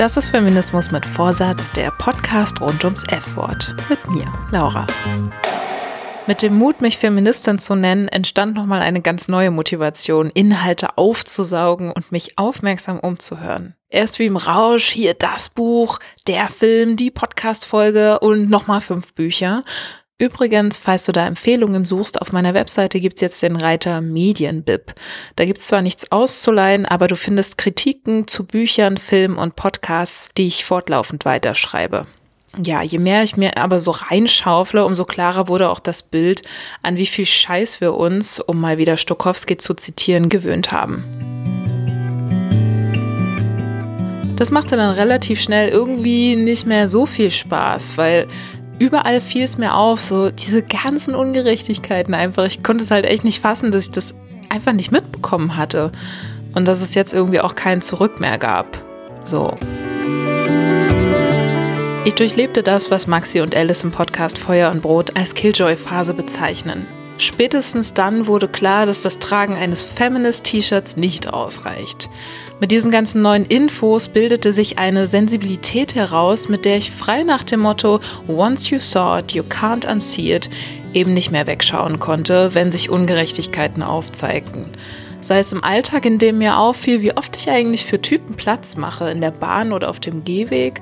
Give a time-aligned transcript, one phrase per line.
[0.00, 3.76] Das ist Feminismus mit Vorsatz, der Podcast rund ums F-Wort.
[3.90, 4.86] Mit mir, Laura.
[6.26, 11.92] Mit dem Mut, mich Feministin zu nennen, entstand nochmal eine ganz neue Motivation, Inhalte aufzusaugen
[11.92, 13.74] und mich aufmerksam umzuhören.
[13.90, 19.64] Erst wie im Rausch, hier das Buch, der Film, die Podcast-Folge und nochmal fünf Bücher.
[20.20, 24.92] Übrigens, falls du da Empfehlungen suchst, auf meiner Webseite gibt's jetzt den Reiter Medienbib.
[25.36, 30.46] Da gibt's zwar nichts auszuleihen, aber du findest Kritiken zu Büchern, Filmen und Podcasts, die
[30.46, 32.06] ich fortlaufend weiterschreibe.
[32.62, 36.42] Ja, je mehr ich mir aber so reinschaufle, umso klarer wurde auch das Bild,
[36.82, 41.02] an wie viel Scheiß wir uns, um mal wieder Stokowski zu zitieren, gewöhnt haben.
[44.36, 48.26] Das machte dann relativ schnell irgendwie nicht mehr so viel Spaß, weil
[48.80, 52.46] überall fiel es mir auf, so diese ganzen Ungerechtigkeiten einfach.
[52.46, 54.14] Ich konnte es halt echt nicht fassen, dass ich das
[54.48, 55.92] einfach nicht mitbekommen hatte.
[56.54, 58.82] Und dass es jetzt irgendwie auch kein Zurück mehr gab.
[59.22, 59.56] So.
[62.04, 66.86] Ich durchlebte das, was Maxi und Alice im Podcast Feuer und Brot als Killjoy-Phase bezeichnen.
[67.20, 72.08] Spätestens dann wurde klar, dass das Tragen eines Feminist-T-Shirts nicht ausreicht.
[72.60, 77.44] Mit diesen ganzen neuen Infos bildete sich eine Sensibilität heraus, mit der ich frei nach
[77.44, 80.48] dem Motto Once you saw it, you can't unsee it
[80.94, 84.64] eben nicht mehr wegschauen konnte, wenn sich Ungerechtigkeiten aufzeigten.
[85.22, 88.76] Sei es im Alltag, in dem mir auffiel, wie oft ich eigentlich für Typen Platz
[88.76, 90.80] mache, in der Bahn oder auf dem Gehweg,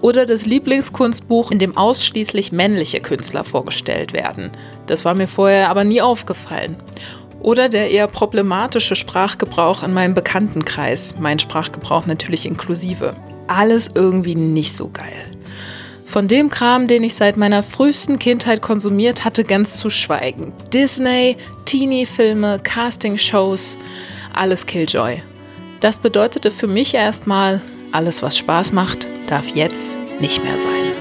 [0.00, 4.50] oder das Lieblingskunstbuch, in dem ausschließlich männliche Künstler vorgestellt werden.
[4.86, 6.76] Das war mir vorher aber nie aufgefallen.
[7.40, 13.16] Oder der eher problematische Sprachgebrauch in meinem Bekanntenkreis, mein Sprachgebrauch natürlich inklusive.
[13.48, 15.30] Alles irgendwie nicht so geil.
[16.10, 20.52] Von dem Kram, den ich seit meiner frühesten Kindheit konsumiert hatte, ganz zu schweigen.
[20.72, 23.78] Disney, Teenie-Filme, Casting-Shows,
[24.34, 25.22] alles Killjoy.
[25.78, 27.62] Das bedeutete für mich erstmal,
[27.92, 30.99] alles was Spaß macht, darf jetzt nicht mehr sein.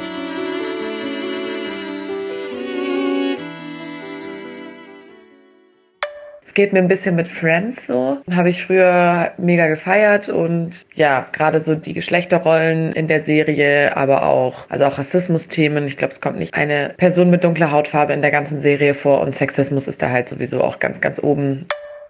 [6.54, 8.18] Geht mir ein bisschen mit Friends so.
[8.32, 14.24] Habe ich früher mega gefeiert und ja, gerade so die Geschlechterrollen in der Serie, aber
[14.24, 15.86] auch, also auch Rassismus-Themen.
[15.86, 19.22] Ich glaube, es kommt nicht eine Person mit dunkler Hautfarbe in der ganzen Serie vor
[19.22, 21.66] und Sexismus ist da halt sowieso auch ganz, ganz oben.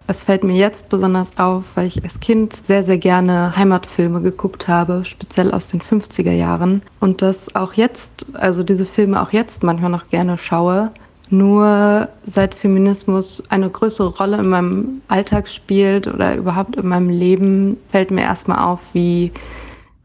[0.06, 4.66] Es fällt mir jetzt besonders auf, weil ich als Kind sehr, sehr gerne Heimatfilme geguckt
[4.66, 6.82] habe, speziell aus den 50er Jahren.
[6.98, 10.90] Und das auch jetzt, also diese Filme auch jetzt manchmal noch gerne schaue.
[11.30, 17.76] Nur seit Feminismus eine größere Rolle in meinem Alltag spielt oder überhaupt in meinem Leben,
[17.90, 19.32] fällt mir erstmal auf, wie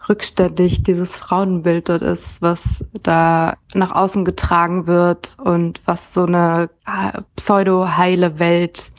[0.08, 2.62] rückständig dieses Frauenbild dort ist, was
[3.02, 8.92] da nach außen getragen wird und was so eine ah, pseudo-heile Welt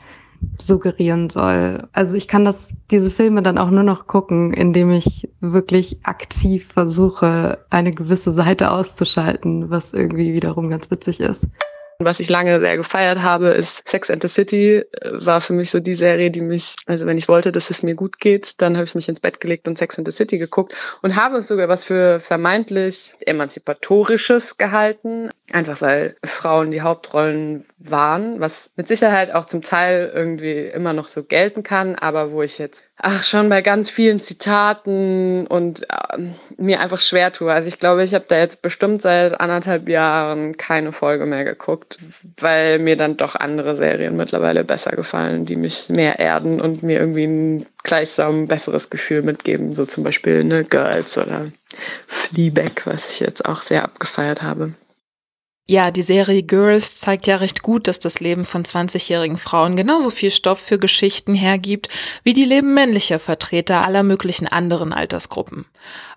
[0.59, 1.87] suggerieren soll.
[1.93, 6.67] Also ich kann das, diese Filme dann auch nur noch gucken, indem ich wirklich aktiv
[6.73, 11.47] versuche, eine gewisse Seite auszuschalten, was irgendwie wiederum ganz witzig ist.
[11.99, 14.83] Was ich lange sehr gefeiert habe, ist Sex and the City.
[15.03, 17.95] War für mich so die Serie, die mich, also wenn ich wollte, dass es mir
[17.95, 20.75] gut geht, dann habe ich mich ins Bett gelegt und Sex and the City geguckt
[21.01, 25.29] und habe es sogar was für vermeintlich emanzipatorisches gehalten.
[25.51, 31.07] Einfach weil Frauen die Hauptrollen waren, was mit Sicherheit auch zum Teil irgendwie immer noch
[31.07, 36.17] so gelten kann, aber wo ich jetzt ach schon bei ganz vielen Zitaten und äh,
[36.57, 37.53] mir einfach schwer tue.
[37.53, 41.99] Also ich glaube, ich habe da jetzt bestimmt seit anderthalb Jahren keine Folge mehr geguckt,
[42.39, 46.99] weil mir dann doch andere Serien mittlerweile besser gefallen, die mich mehr erden und mir
[46.99, 51.51] irgendwie ein gleichsam besseres Gefühl mitgeben, so zum Beispiel ne Girls oder
[52.07, 54.73] Fleabag, was ich jetzt auch sehr abgefeiert habe.
[55.69, 60.11] Ja, die Serie Girls zeigt ja recht gut, dass das Leben von 20-jährigen Frauen genauso
[60.11, 61.89] viel Stoff für Geschichten hergibt,
[62.23, 65.65] wie die Leben männlicher Vertreter aller möglichen anderen Altersgruppen.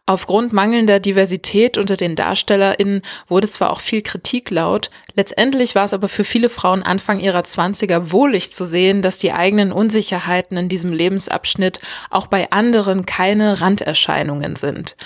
[0.06, 5.94] Aufgrund mangelnder Diversität unter den DarstellerInnen wurde zwar auch viel Kritik laut, letztendlich war es
[5.94, 10.68] aber für viele Frauen Anfang ihrer 20er wohlig zu sehen, dass die eigenen Unsicherheiten in
[10.68, 14.96] diesem Lebensabschnitt auch bei anderen keine Randerscheinungen sind.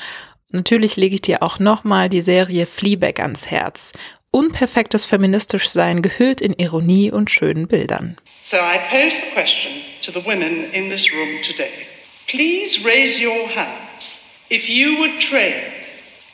[0.50, 3.92] Natürlich lege ich dir auch nochmal die Serie Fleabag ans Herz
[4.34, 8.16] unperfektes feministisch Sein gehüllt in Ironie und schönen Bildern.
[8.42, 9.72] So I pose the question
[10.02, 11.86] to the women in this room today.
[12.26, 14.20] Please raise your hands
[14.50, 15.72] if you would trade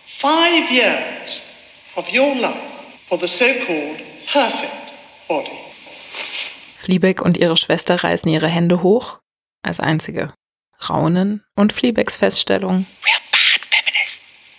[0.06, 1.44] five years
[1.94, 2.56] of your life
[3.06, 4.00] for the so-called
[4.32, 4.72] perfect
[5.28, 5.50] body.
[6.76, 9.18] Fleabag und ihre Schwester reißen ihre Hände hoch,
[9.62, 10.32] als einzige.
[10.88, 12.86] Raunen und Fleabags Feststellung.
[13.02, 13.29] We're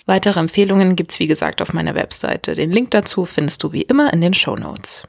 [0.05, 2.55] Weitere Empfehlungen gibt's wie gesagt auf meiner Webseite.
[2.55, 5.03] Den Link dazu findest du wie immer in den Show Notes.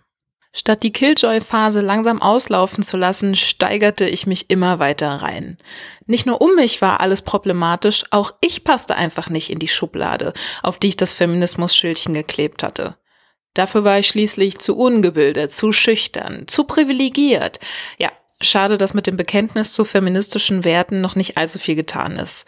[0.54, 5.56] Statt die Killjoy-Phase langsam auslaufen zu lassen, steigerte ich mich immer weiter rein.
[6.06, 10.34] Nicht nur um mich war alles problematisch, auch ich passte einfach nicht in die Schublade,
[10.62, 12.96] auf die ich das Feminismus-Schildchen geklebt hatte.
[13.54, 17.58] Dafür war ich schließlich zu ungebildet, zu schüchtern, zu privilegiert.
[17.98, 18.12] Ja,
[18.42, 22.46] schade, dass mit dem Bekenntnis zu feministischen Werten noch nicht allzu viel getan ist.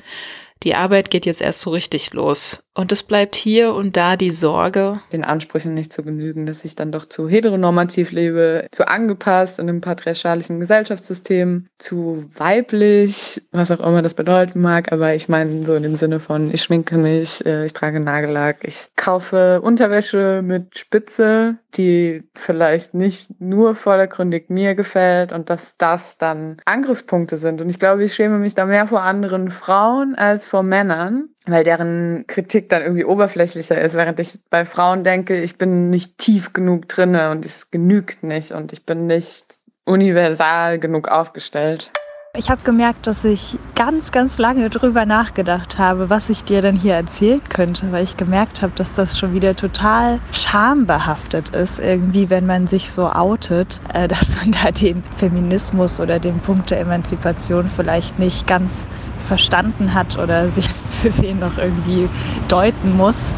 [0.62, 2.63] Die Arbeit geht jetzt erst so richtig los.
[2.76, 6.74] Und es bleibt hier und da die Sorge, den Ansprüchen nicht zu genügen, dass ich
[6.74, 13.78] dann doch zu heteronormativ lebe, zu angepasst in einem patriarchalischen Gesellschaftssystem, zu weiblich, was auch
[13.78, 14.90] immer das bedeuten mag.
[14.90, 18.64] Aber ich meine so in dem Sinne von, ich schminke mich, äh, ich trage Nagellack,
[18.64, 26.18] ich kaufe Unterwäsche mit Spitze, die vielleicht nicht nur vordergründig mir gefällt und dass das
[26.18, 27.60] dann Angriffspunkte sind.
[27.60, 31.64] Und ich glaube, ich schäme mich da mehr vor anderen Frauen als vor Männern weil
[31.64, 36.52] deren Kritik dann irgendwie oberflächlicher ist, während ich bei Frauen denke, ich bin nicht tief
[36.52, 41.90] genug drinne und es genügt nicht und ich bin nicht universal genug aufgestellt.
[42.36, 46.74] Ich habe gemerkt, dass ich ganz, ganz lange drüber nachgedacht habe, was ich dir denn
[46.74, 52.30] hier erzählen könnte, weil ich gemerkt habe, dass das schon wieder total schambehaftet ist, irgendwie,
[52.30, 56.80] wenn man sich so outet, äh, dass man da den Feminismus oder den Punkt der
[56.80, 58.84] Emanzipation vielleicht nicht ganz
[59.28, 60.68] verstanden hat oder sich
[61.22, 62.08] den noch irgendwie
[62.48, 63.32] deuten muss.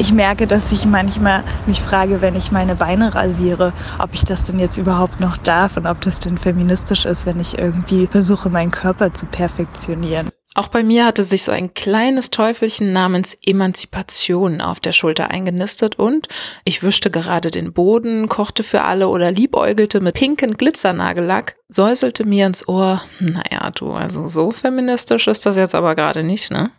[0.00, 4.46] Ich merke, dass ich manchmal mich frage, wenn ich meine Beine rasiere, ob ich das
[4.46, 8.48] denn jetzt überhaupt noch darf und ob das denn feministisch ist, wenn ich irgendwie versuche,
[8.48, 10.28] meinen Körper zu perfektionieren.
[10.58, 16.00] Auch bei mir hatte sich so ein kleines Teufelchen namens Emanzipation auf der Schulter eingenistet
[16.00, 16.26] und
[16.64, 22.46] ich wischte gerade den Boden, kochte für alle oder liebäugelte mit pinken Glitzernagellack, säuselte mir
[22.46, 26.72] ins Ohr, naja, du, also so feministisch ist das jetzt aber gerade nicht, ne?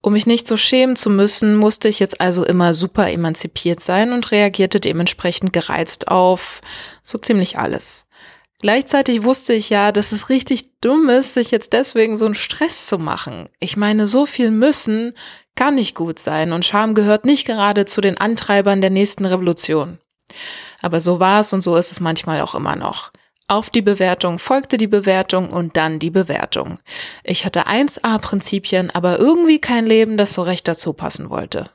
[0.00, 4.12] Um mich nicht so schämen zu müssen, musste ich jetzt also immer super emanzipiert sein
[4.12, 6.60] und reagierte dementsprechend gereizt auf
[7.02, 8.06] so ziemlich alles.
[8.58, 12.86] Gleichzeitig wusste ich ja, dass es richtig dumm ist, sich jetzt deswegen so einen Stress
[12.86, 13.48] zu machen.
[13.60, 15.14] Ich meine, so viel müssen
[15.54, 19.98] kann nicht gut sein und Scham gehört nicht gerade zu den Antreibern der nächsten Revolution.
[20.80, 23.12] Aber so war es und so ist es manchmal auch immer noch.
[23.52, 26.78] Auf die Bewertung folgte die Bewertung und dann die Bewertung.
[27.22, 31.68] Ich hatte 1a-Prinzipien, aber irgendwie kein Leben, das so recht dazu passen wollte.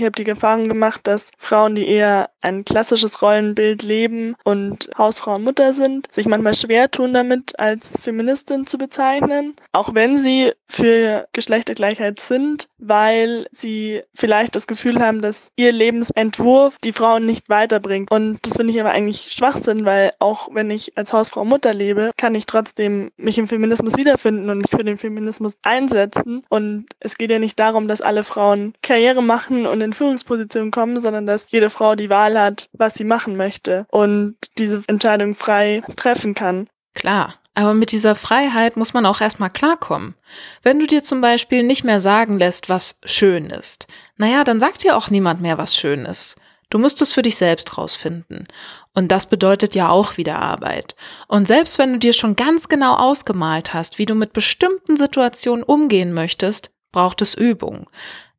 [0.00, 5.34] Ich habe die Erfahrung gemacht, dass Frauen, die eher ein klassisches Rollenbild leben und Hausfrau
[5.34, 10.52] und Mutter sind, sich manchmal schwer tun damit, als Feministin zu bezeichnen, auch wenn sie
[10.68, 17.50] für Geschlechtergleichheit sind, weil sie vielleicht das Gefühl haben, dass ihr Lebensentwurf die Frauen nicht
[17.50, 18.10] weiterbringt.
[18.10, 21.74] Und das finde ich aber eigentlich Schwachsinn, weil auch wenn ich als Hausfrau und Mutter
[21.74, 26.42] lebe, kann ich trotzdem mich im Feminismus wiederfinden und mich für den Feminismus einsetzen.
[26.48, 30.70] Und es geht ja nicht darum, dass alle Frauen Karriere machen und in in Führungsposition
[30.70, 35.34] kommen, sondern dass jede Frau die Wahl hat, was sie machen möchte und diese Entscheidung
[35.34, 36.68] frei treffen kann.
[36.94, 37.34] Klar.
[37.54, 40.14] Aber mit dieser Freiheit muss man auch erstmal klarkommen.
[40.62, 44.84] Wenn du dir zum Beispiel nicht mehr sagen lässt, was schön ist, naja, dann sagt
[44.84, 46.36] dir auch niemand mehr, was schön ist.
[46.70, 48.46] Du musst es für dich selbst rausfinden.
[48.94, 50.94] Und das bedeutet ja auch wieder Arbeit.
[51.26, 55.64] Und selbst wenn du dir schon ganz genau ausgemalt hast, wie du mit bestimmten Situationen
[55.64, 57.88] umgehen möchtest, braucht es Übung.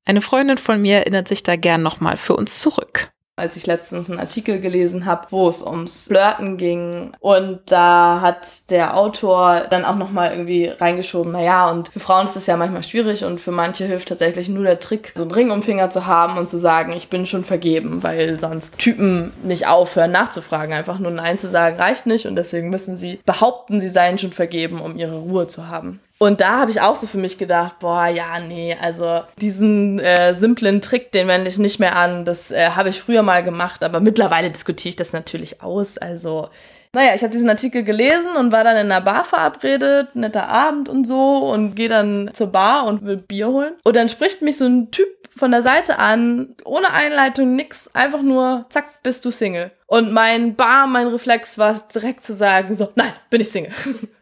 [0.05, 4.09] Eine Freundin von mir erinnert sich da gern nochmal für uns zurück als ich letztens
[4.09, 9.83] einen Artikel gelesen habe, wo es ums Flirten ging und da hat der Autor dann
[9.83, 13.41] auch noch mal irgendwie reingeschoben, naja, und für Frauen ist das ja manchmal schwierig und
[13.41, 16.49] für manche hilft tatsächlich nur der Trick, so einen Ring um Finger zu haben und
[16.49, 21.37] zu sagen, ich bin schon vergeben, weil sonst Typen nicht aufhören nachzufragen, einfach nur Nein
[21.37, 25.17] zu sagen reicht nicht und deswegen müssen sie behaupten, sie seien schon vergeben, um ihre
[25.17, 25.99] Ruhe zu haben.
[26.21, 30.35] Und da habe ich auch so für mich gedacht, boah, ja, nee, also diesen äh,
[30.35, 32.25] simplen Trick, den wende ich nicht mehr an.
[32.25, 35.97] Das äh, habe ich früher mal gemacht, aber mittlerweile diskutiere ich das natürlich aus.
[35.97, 36.49] Also,
[36.93, 40.89] naja, ich habe diesen Artikel gelesen und war dann in einer Bar verabredet, netter Abend
[40.89, 43.73] und so und gehe dann zur Bar und will Bier holen.
[43.83, 48.21] Und dann spricht mich so ein Typ von der Seite an, ohne Einleitung, nix, einfach
[48.21, 49.71] nur, zack, bist du Single.
[49.87, 53.73] Und mein Bar, mein Reflex war direkt zu sagen, so, nein, bin ich Single.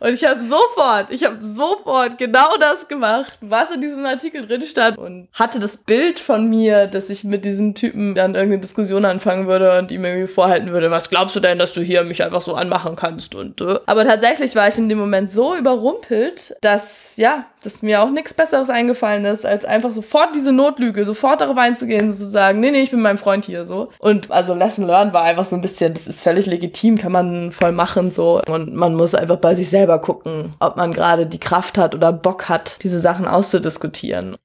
[0.00, 4.62] Und ich habe sofort, ich habe sofort genau das gemacht, was in diesem Artikel drin
[4.62, 9.04] stand und hatte das Bild von mir, dass ich mit diesem Typen dann irgendeine Diskussion
[9.04, 12.22] anfangen würde und ihm irgendwie vorhalten würde, was glaubst du denn, dass du hier mich
[12.24, 13.78] einfach so anmachen kannst und äh.
[13.86, 18.34] aber tatsächlich war ich in dem Moment so überrumpelt, dass ja, dass mir auch nichts
[18.34, 22.70] besseres eingefallen ist, als einfach sofort diese Notlüge, sofort darauf einzugehen und zu sagen, nee,
[22.70, 23.90] nee, ich bin mein Freund hier so.
[23.98, 27.52] Und also Lesson Learned war einfach so ein bisschen, das ist völlig legitim, kann man
[27.52, 31.26] voll machen so und man muss einfach bei sich selber selber gucken, ob man gerade
[31.26, 34.36] die Kraft hat oder Bock hat, diese Sachen auszudiskutieren.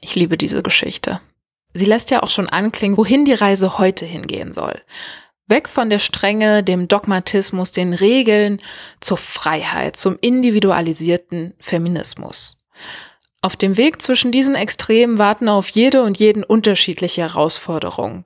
[0.00, 1.20] Ich liebe diese Geschichte.
[1.74, 4.80] Sie lässt ja auch schon anklingen, wohin die Reise heute hingehen soll.
[5.50, 8.60] Weg von der Strenge, dem Dogmatismus, den Regeln
[9.00, 12.62] zur Freiheit, zum individualisierten Feminismus.
[13.42, 18.24] Auf dem Weg zwischen diesen Extremen warten auf jede und jeden unterschiedliche Herausforderungen.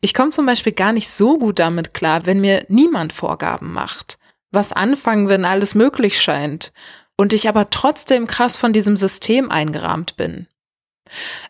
[0.00, 4.18] Ich komme zum Beispiel gar nicht so gut damit klar, wenn mir niemand Vorgaben macht.
[4.50, 6.72] Was anfangen, wenn alles möglich scheint
[7.16, 10.46] und ich aber trotzdem krass von diesem System eingerahmt bin.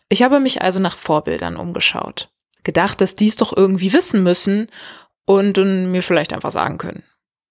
[0.09, 2.29] Ich habe mich also nach Vorbildern umgeschaut.
[2.63, 4.69] Gedacht, dass dies doch irgendwie wissen müssen
[5.25, 5.57] und,
[5.91, 7.03] mir vielleicht einfach sagen können.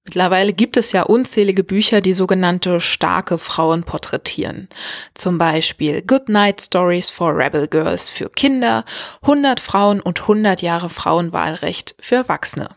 [0.05, 4.69] Mittlerweile gibt es ja unzählige Bücher, die sogenannte starke Frauen porträtieren.
[5.15, 8.85] Zum Beispiel Good Night Stories for Rebel Girls für Kinder,
[9.23, 12.69] 100 Frauen und 100 Jahre Frauenwahlrecht für Erwachsene.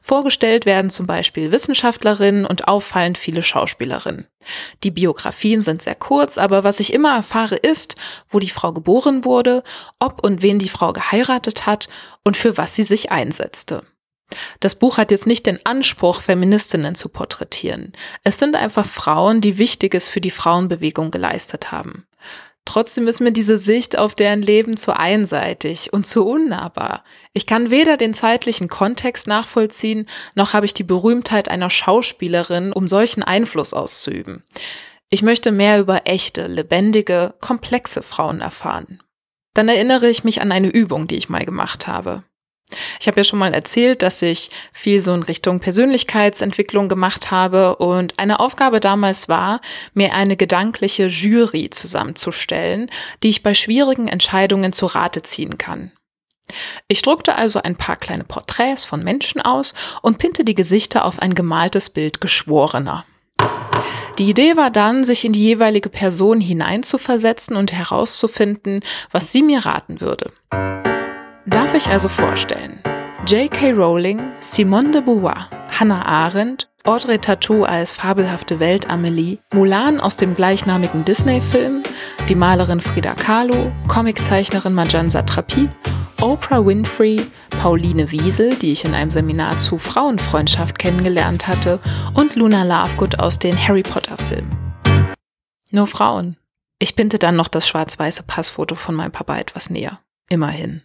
[0.00, 4.26] Vorgestellt werden zum Beispiel Wissenschaftlerinnen und auffallend viele Schauspielerinnen.
[4.84, 7.96] Die Biografien sind sehr kurz, aber was ich immer erfahre ist,
[8.30, 9.62] wo die Frau geboren wurde,
[9.98, 11.88] ob und wen die Frau geheiratet hat
[12.24, 13.82] und für was sie sich einsetzte.
[14.60, 17.92] Das Buch hat jetzt nicht den Anspruch, Feministinnen zu porträtieren.
[18.24, 22.06] Es sind einfach Frauen, die Wichtiges für die Frauenbewegung geleistet haben.
[22.68, 27.02] Trotzdem ist mir diese Sicht auf deren Leben zu einseitig und zu unnahbar.
[27.32, 32.86] Ich kann weder den zeitlichen Kontext nachvollziehen, noch habe ich die Berühmtheit einer Schauspielerin, um
[32.86, 34.44] solchen Einfluss auszuüben.
[35.08, 39.02] Ich möchte mehr über echte, lebendige, komplexe Frauen erfahren.
[39.54, 42.24] Dann erinnere ich mich an eine Übung, die ich mal gemacht habe.
[43.00, 47.76] Ich habe ja schon mal erzählt, dass ich viel so in Richtung Persönlichkeitsentwicklung gemacht habe
[47.76, 49.60] und eine Aufgabe damals war,
[49.94, 52.90] mir eine gedankliche Jury zusammenzustellen,
[53.22, 55.92] die ich bei schwierigen Entscheidungen zu Rate ziehen kann.
[56.88, 61.20] Ich druckte also ein paar kleine Porträts von Menschen aus und pinte die Gesichter auf
[61.20, 63.04] ein gemaltes Bild Geschworener.
[64.18, 68.80] Die Idee war dann, sich in die jeweilige Person hineinzuversetzen und herauszufinden,
[69.12, 70.32] was sie mir raten würde.
[71.50, 72.78] Darf ich also vorstellen?
[73.26, 73.72] J.K.
[73.72, 80.34] Rowling, Simone de Beauvoir, Hannah Arendt, Audrey Tattoo als fabelhafte Welt Amelie, Mulan aus dem
[80.34, 81.84] gleichnamigen Disney-Film,
[82.28, 85.70] die Malerin Frida Kahlo, Comiczeichnerin Marjan Satrapi,
[86.20, 91.80] Oprah Winfrey, Pauline Wiesel, die ich in einem Seminar zu Frauenfreundschaft kennengelernt hatte,
[92.12, 94.74] und Luna Lovegood aus den Harry Potter-Filmen.
[95.70, 96.36] Nur Frauen.
[96.78, 100.00] Ich pinte dann noch das schwarz-weiße Passfoto von meinem Papa etwas näher.
[100.28, 100.82] Immerhin.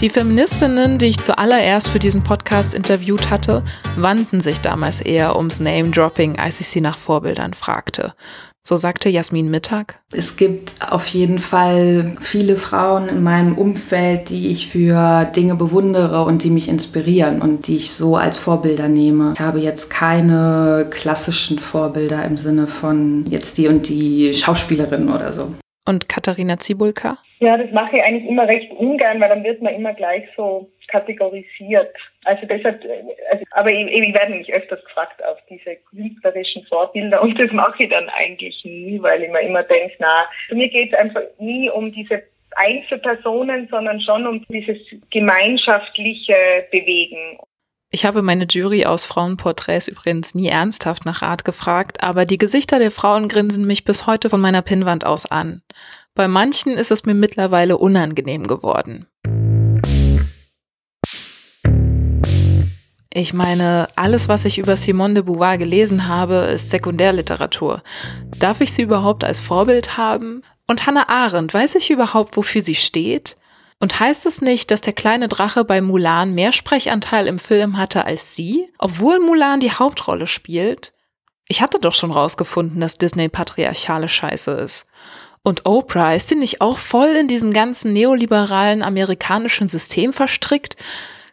[0.00, 3.62] Die Feministinnen, die ich zuallererst für diesen Podcast interviewt hatte,
[3.96, 8.14] wandten sich damals eher ums Name-Dropping, als ich sie nach Vorbildern fragte.
[8.66, 10.00] So sagte Jasmin Mittag.
[10.10, 16.24] Es gibt auf jeden Fall viele Frauen in meinem Umfeld, die ich für Dinge bewundere
[16.24, 19.34] und die mich inspirieren und die ich so als Vorbilder nehme.
[19.34, 25.30] Ich habe jetzt keine klassischen Vorbilder im Sinne von jetzt die und die Schauspielerin oder
[25.30, 25.52] so.
[25.86, 27.18] Und Katharina Zibulka?
[27.40, 30.70] Ja, das mache ich eigentlich immer recht ungern, weil dann wird man immer gleich so
[30.88, 31.96] kategorisiert.
[32.24, 32.84] Also deshalb,
[33.30, 37.84] also, aber ich, ich werde mich öfters gefragt auf diese künstlerischen Vorbilder und das mache
[37.84, 41.22] ich dann eigentlich nie, weil ich mir immer denke, na, für mir geht es einfach
[41.38, 42.22] nie um diese
[42.56, 44.78] Einzelpersonen, sondern schon um dieses
[45.10, 47.38] gemeinschaftliche Bewegen.
[47.92, 52.78] Ich habe meine Jury aus Frauenporträts übrigens nie ernsthaft nach Rat gefragt, aber die Gesichter
[52.78, 55.62] der Frauen grinsen mich bis heute von meiner Pinnwand aus an.
[56.14, 59.06] Bei manchen ist es mir mittlerweile unangenehm geworden.
[63.12, 67.82] Ich meine, alles, was ich über Simone de Beauvoir gelesen habe, ist Sekundärliteratur.
[68.38, 70.44] Darf ich sie überhaupt als Vorbild haben?
[70.68, 73.36] Und Hannah Arendt, weiß ich überhaupt, wofür sie steht?
[73.80, 78.04] Und heißt es nicht, dass der kleine Drache bei Mulan mehr Sprechanteil im Film hatte
[78.04, 80.92] als sie, obwohl Mulan die Hauptrolle spielt?
[81.48, 84.86] Ich hatte doch schon rausgefunden, dass Disney patriarchale Scheiße ist.
[85.42, 90.76] Und Oprah, ist sie nicht auch voll in diesem ganzen neoliberalen amerikanischen System verstrickt?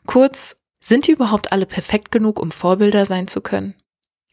[0.06, 3.76] Kurz, sind die überhaupt alle perfekt genug, um Vorbilder sein zu können?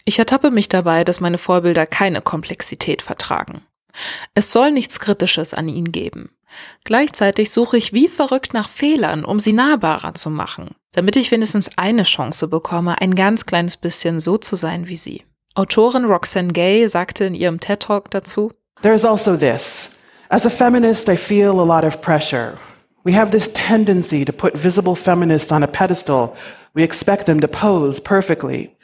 [0.05, 3.63] Ich ertappe mich dabei, dass meine Vorbilder keine Komplexität vertragen.
[4.35, 6.31] Es soll nichts Kritisches an ihnen geben.
[6.85, 11.71] Gleichzeitig suche ich wie verrückt nach Fehlern, um sie nahbarer zu machen, damit ich wenigstens
[11.77, 15.25] eine Chance bekomme, ein ganz kleines bisschen so zu sein wie sie.
[15.55, 19.91] Autorin Roxane Gay sagte in ihrem TED Talk dazu, There's also this.
[20.29, 22.59] As a feminist, I feel a lot of pressure.
[23.05, 26.35] We have this tendency to put visible feminists on a pedestal.
[26.75, 28.75] We expect them to pose perfectly.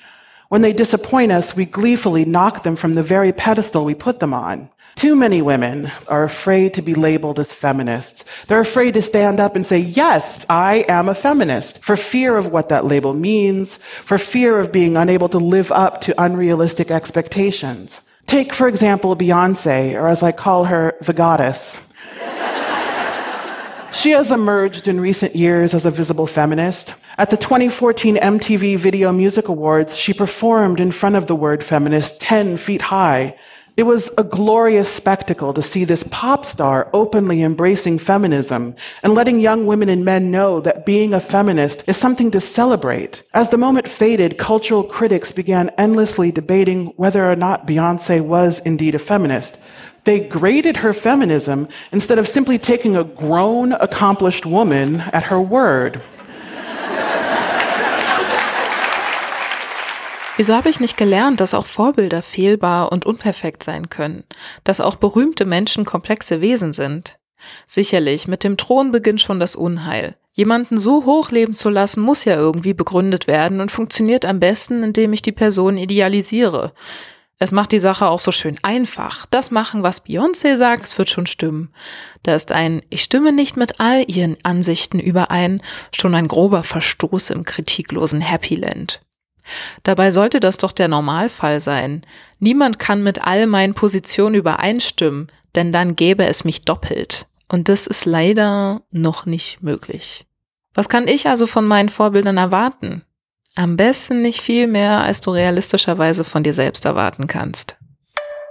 [0.50, 4.34] When they disappoint us, we gleefully knock them from the very pedestal we put them
[4.34, 4.68] on.
[5.00, 8.22] Too many women are afraid to be labeled as feminists.
[8.48, 12.48] They're afraid to stand up and say, yes, I am a feminist, for fear of
[12.48, 18.02] what that label means, for fear of being unable to live up to unrealistic expectations.
[18.26, 21.80] Take, for example, Beyonce, or as I call her, the goddess.
[23.94, 26.94] She has emerged in recent years as a visible feminist.
[27.16, 32.20] At the 2014 MTV Video Music Awards, she performed in front of the word feminist
[32.20, 33.38] 10 feet high.
[33.80, 39.40] It was a glorious spectacle to see this pop star openly embracing feminism and letting
[39.40, 43.22] young women and men know that being a feminist is something to celebrate.
[43.32, 48.94] As the moment faded, cultural critics began endlessly debating whether or not Beyonce was indeed
[48.94, 49.56] a feminist.
[50.04, 56.02] They graded her feminism instead of simply taking a grown, accomplished woman at her word.
[60.36, 64.24] Wieso habe ich nicht gelernt, dass auch Vorbilder fehlbar und unperfekt sein können,
[64.64, 67.18] dass auch berühmte Menschen komplexe Wesen sind?
[67.66, 70.16] Sicherlich, mit dem Thron beginnt schon das Unheil.
[70.32, 74.82] Jemanden so hoch leben zu lassen, muss ja irgendwie begründet werden und funktioniert am besten,
[74.82, 76.72] indem ich die Person idealisiere.
[77.38, 79.26] Es macht die Sache auch so schön einfach.
[79.26, 81.72] Das machen, was Beyoncé sagt, es wird schon stimmen.
[82.22, 85.62] Da ist ein Ich stimme nicht mit all ihren Ansichten überein
[85.94, 89.00] schon ein grober Verstoß im kritiklosen Happyland.
[89.82, 92.02] Dabei sollte das doch der Normalfall sein.
[92.38, 97.26] Niemand kann mit all meinen Positionen übereinstimmen, denn dann gäbe es mich doppelt.
[97.48, 100.26] Und das ist leider noch nicht möglich.
[100.74, 103.02] Was kann ich also von meinen Vorbildern erwarten?
[103.56, 107.76] Am besten nicht viel mehr, als du realistischerweise von dir selbst erwarten kannst.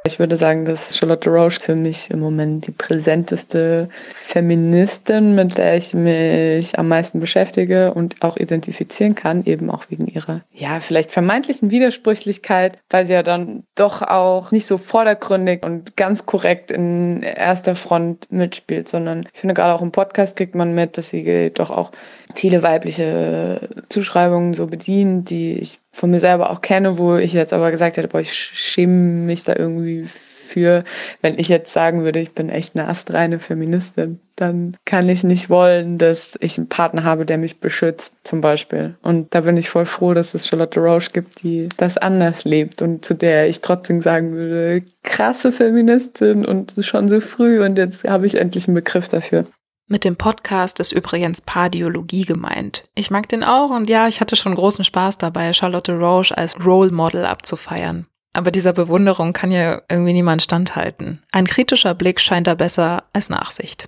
[0.05, 5.75] Ich würde sagen, dass Charlotte Roche für mich im Moment die präsenteste Feministin, mit der
[5.75, 11.11] ich mich am meisten beschäftige und auch identifizieren kann, eben auch wegen ihrer, ja, vielleicht
[11.11, 17.21] vermeintlichen Widersprüchlichkeit, weil sie ja dann doch auch nicht so vordergründig und ganz korrekt in
[17.21, 21.51] erster Front mitspielt, sondern ich finde gerade auch im Podcast kriegt man mit, dass sie
[21.53, 21.91] doch auch
[22.35, 27.51] viele weibliche Zuschreibungen so bedient, die ich von mir selber auch kenne, wo ich jetzt
[27.51, 30.85] aber gesagt hätte, boah, ich schäme mich da irgendwie für,
[31.21, 35.49] wenn ich jetzt sagen würde, ich bin echt eine astreine Feministin, dann kann ich nicht
[35.49, 38.95] wollen, dass ich einen Partner habe, der mich beschützt, zum Beispiel.
[39.01, 42.81] Und da bin ich voll froh, dass es Charlotte Roche gibt, die das anders lebt
[42.81, 48.05] und zu der ich trotzdem sagen würde, krasse Feministin und schon so früh und jetzt
[48.05, 49.45] habe ich endlich einen Begriff dafür.
[49.91, 52.87] Mit dem Podcast ist übrigens Pardiologie gemeint.
[52.93, 56.63] Ich mag den auch und ja, ich hatte schon großen Spaß dabei, Charlotte Roche als
[56.63, 58.05] Role Model abzufeiern.
[58.31, 61.23] Aber dieser Bewunderung kann ja irgendwie niemand standhalten.
[61.31, 63.87] Ein kritischer Blick scheint da besser als Nachsicht.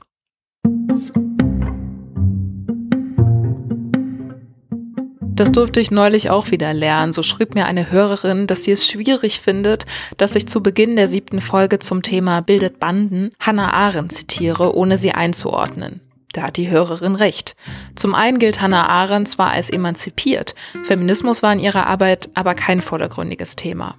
[5.42, 7.14] Das durfte ich neulich auch wieder lernen.
[7.14, 11.08] So schrieb mir eine Hörerin, dass sie es schwierig findet, dass ich zu Beginn der
[11.08, 16.00] siebten Folge zum Thema Bildet Banden Hannah Arendt zitiere, ohne sie einzuordnen.
[16.34, 17.56] Da hat die Hörerin recht.
[17.96, 22.80] Zum einen gilt Hannah Arendt zwar als emanzipiert, Feminismus war in ihrer Arbeit aber kein
[22.80, 23.96] vordergründiges Thema.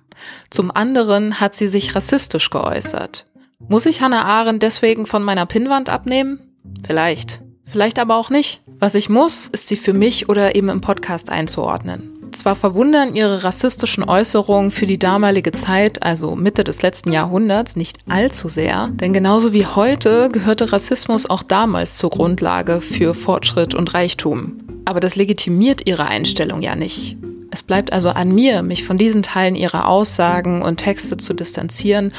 [0.48, 3.26] Zum anderen hat sie sich rassistisch geäußert.
[3.58, 6.38] Muss ich Hannah Arendt deswegen von meiner Pinnwand abnehmen?
[6.86, 7.40] Vielleicht.
[7.64, 8.60] Vielleicht aber auch nicht.
[8.82, 12.32] Was ich muss, ist sie für mich oder eben im Podcast einzuordnen.
[12.32, 18.00] Zwar verwundern ihre rassistischen Äußerungen für die damalige Zeit, also Mitte des letzten Jahrhunderts, nicht
[18.08, 23.94] allzu sehr, denn genauso wie heute gehörte Rassismus auch damals zur Grundlage für Fortschritt und
[23.94, 24.58] Reichtum.
[24.84, 27.16] Aber das legitimiert ihre Einstellung ja nicht.
[27.52, 32.12] Es bleibt also an mir, mich von diesen Teilen ihrer Aussagen und Texte zu distanzieren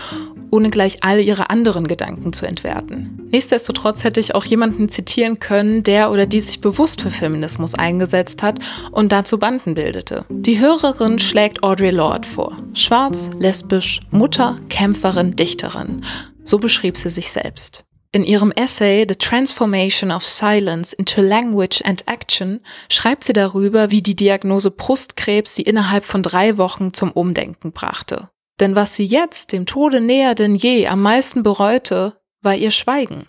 [0.53, 3.27] ohne gleich alle ihre anderen Gedanken zu entwerten.
[3.31, 8.43] Nichtsdestotrotz hätte ich auch jemanden zitieren können, der oder die sich bewusst für Feminismus eingesetzt
[8.43, 8.59] hat
[8.91, 10.25] und dazu Banden bildete.
[10.29, 12.55] Die Hörerin schlägt Audre Lorde vor.
[12.75, 16.05] Schwarz, lesbisch, Mutter, Kämpferin, Dichterin.
[16.43, 17.83] So beschrieb sie sich selbst.
[18.11, 24.03] In ihrem Essay The Transformation of Silence into Language and Action schreibt sie darüber, wie
[24.03, 28.29] die Diagnose Brustkrebs sie innerhalb von drei Wochen zum Umdenken brachte.
[28.59, 33.27] Denn was sie jetzt, dem Tode näher denn je, am meisten bereute, war ihr Schweigen.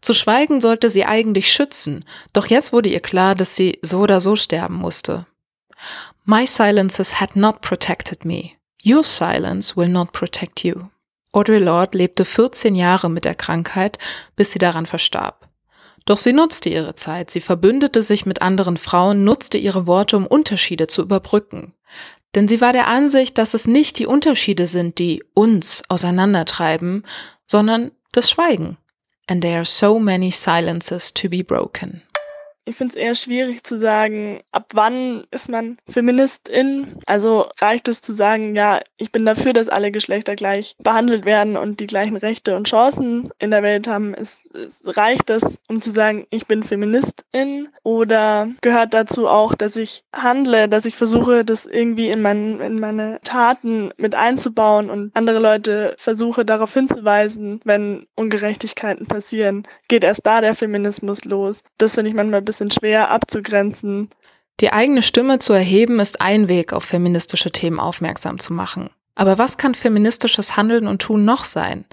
[0.00, 4.20] Zu schweigen sollte sie eigentlich schützen, doch jetzt wurde ihr klar, dass sie so oder
[4.20, 5.26] so sterben musste.
[6.24, 8.52] My silences had not protected me.
[8.84, 10.88] Your silence will not protect you.
[11.32, 13.98] Audre Lorde lebte 14 Jahre mit der Krankheit,
[14.36, 15.48] bis sie daran verstarb.
[16.06, 20.26] Doch sie nutzte ihre Zeit, sie verbündete sich mit anderen Frauen, nutzte ihre Worte, um
[20.26, 21.74] Unterschiede zu überbrücken.
[22.36, 27.02] Denn sie war der Ansicht, dass es nicht die Unterschiede sind, die uns auseinandertreiben,
[27.46, 28.76] sondern das Schweigen.
[29.26, 32.02] And there are so many silences to be broken.
[32.68, 36.98] Ich finde es eher schwierig zu sagen, ab wann ist man Feministin?
[37.06, 41.56] Also reicht es zu sagen, ja, ich bin dafür, dass alle Geschlechter gleich behandelt werden
[41.56, 44.14] und die gleichen Rechte und Chancen in der Welt haben.
[44.14, 47.68] Es, es reicht es, um zu sagen, ich bin Feministin?
[47.84, 52.80] Oder gehört dazu auch, dass ich handle, dass ich versuche, das irgendwie in, mein, in
[52.80, 59.68] meine Taten mit einzubauen und andere Leute versuche darauf hinzuweisen, wenn Ungerechtigkeiten passieren?
[59.86, 61.62] Geht erst da der Feminismus los?
[61.78, 64.08] Das finde ich manchmal ein bisschen schwer abzugrenzen.
[64.60, 68.90] Die eigene Stimme zu erheben ist ein Weg, auf feministische Themen aufmerksam zu machen.
[69.14, 71.84] Aber was kann feministisches Handeln und Tun noch sein?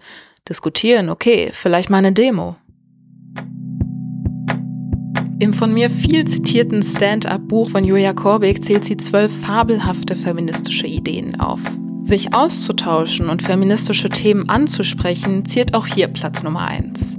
[0.48, 2.56] Diskutieren, okay, vielleicht mal eine Demo.
[5.40, 11.40] Im von mir viel zitierten Stand-up-Buch von Julia Korbig zählt sie zwölf fabelhafte feministische Ideen
[11.40, 11.60] auf.
[12.06, 17.18] Sich auszutauschen und feministische Themen anzusprechen, ziert auch hier Platz Nummer eins.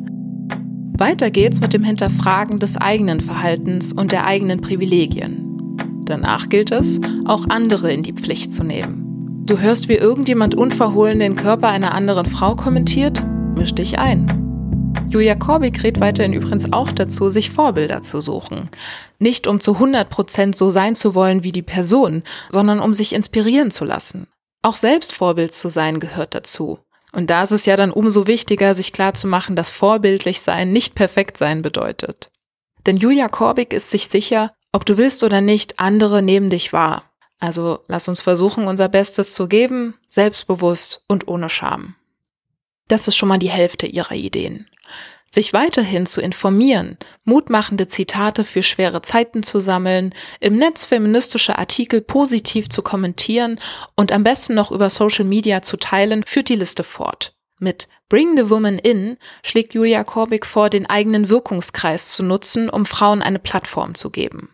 [0.97, 5.77] Weiter geht's mit dem Hinterfragen des eigenen Verhaltens und der eigenen Privilegien.
[6.05, 9.43] Danach gilt es, auch andere in die Pflicht zu nehmen.
[9.45, 13.27] Du hörst, wie irgendjemand unverhohlen den Körper einer anderen Frau kommentiert?
[13.57, 14.29] Misch dich ein.
[15.09, 18.71] Julia Korbig rät weiterhin übrigens auch dazu, sich Vorbilder zu suchen.
[19.19, 23.73] Nicht um zu 100% so sein zu wollen wie die Person, sondern um sich inspirieren
[23.73, 24.29] zu lassen.
[24.63, 26.79] Auch selbst Vorbild zu sein gehört dazu.
[27.15, 31.37] Und da ist es ja dann umso wichtiger, sich klarzumachen, dass vorbildlich sein nicht perfekt
[31.37, 32.31] sein bedeutet.
[32.87, 37.05] Denn Julia Korbig ist sich sicher, ob du willst oder nicht, andere nehmen dich wahr.
[37.39, 41.95] Also lass uns versuchen, unser Bestes zu geben, selbstbewusst und ohne Scham.
[42.89, 44.69] Das ist schon mal die Hälfte ihrer Ideen
[45.35, 52.01] sich weiterhin zu informieren, mutmachende Zitate für schwere Zeiten zu sammeln, im Netz feministische Artikel
[52.01, 53.61] positiv zu kommentieren
[53.97, 57.35] und am besten noch über Social Media zu teilen, führt die Liste fort.
[57.59, 62.87] Mit Bring the Woman In schlägt Julia Korbig vor, den eigenen Wirkungskreis zu nutzen, um
[62.87, 64.49] Frauen eine Plattform zu geben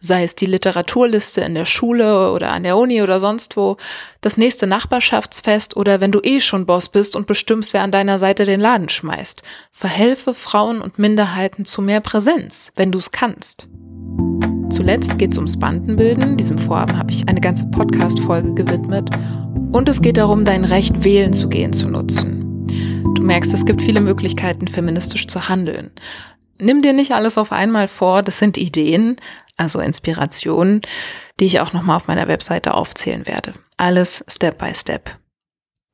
[0.00, 3.76] sei es die Literaturliste in der Schule oder an der Uni oder sonst wo,
[4.20, 8.18] das nächste Nachbarschaftsfest oder wenn du eh schon Boss bist und bestimmst, wer an deiner
[8.18, 9.42] Seite den Laden schmeißt.
[9.72, 13.66] Verhelfe Frauen und Minderheiten zu mehr Präsenz, wenn du es kannst.
[14.70, 16.36] Zuletzt geht es ums Bandenbilden.
[16.36, 19.08] Diesem Vorhaben habe ich eine ganze Podcast-Folge gewidmet.
[19.72, 22.66] Und es geht darum, dein Recht wählen zu gehen zu nutzen.
[23.14, 25.90] Du merkst, es gibt viele Möglichkeiten, feministisch zu handeln.
[26.58, 29.16] Nimm dir nicht alles auf einmal vor, das sind Ideen,
[29.56, 30.82] also Inspirationen,
[31.40, 33.54] die ich auch nochmal auf meiner Webseite aufzählen werde.
[33.76, 35.10] Alles Step by Step.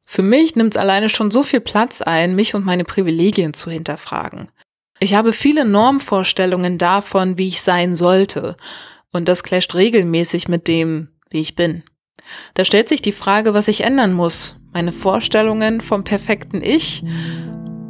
[0.04, 3.70] Für mich nimmt es alleine schon so viel Platz ein, mich und meine Privilegien zu
[3.70, 4.48] hinterfragen.
[4.98, 8.56] Ich habe viele Normvorstellungen davon, wie ich sein sollte,
[9.12, 11.84] und das clasht regelmäßig mit dem, wie ich bin.
[12.54, 14.56] Da stellt sich die Frage, was ich ändern muss.
[14.72, 17.02] Meine Vorstellungen vom perfekten Ich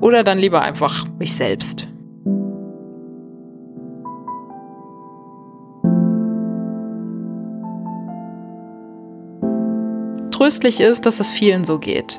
[0.00, 1.89] oder dann lieber einfach mich selbst.
[10.40, 12.18] Tröstlich ist, dass es vielen so geht.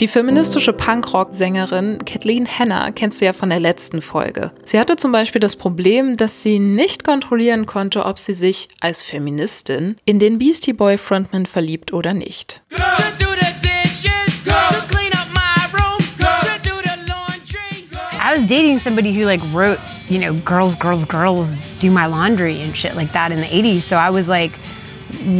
[0.00, 4.50] Die feministische Punkrock-Sängerin Kathleen Hanna kennst du ja von der letzten Folge.
[4.64, 9.04] Sie hatte zum Beispiel das Problem, dass sie nicht kontrollieren konnte, ob sie sich als
[9.04, 12.60] Feministin in den Beastie Boy Frontman verliebt oder nicht.
[18.30, 19.78] I was dating somebody who like wrote,
[20.08, 23.82] you know, girls, girls, girls do my laundry and shit like that in the 80s.
[23.82, 24.50] So I was like,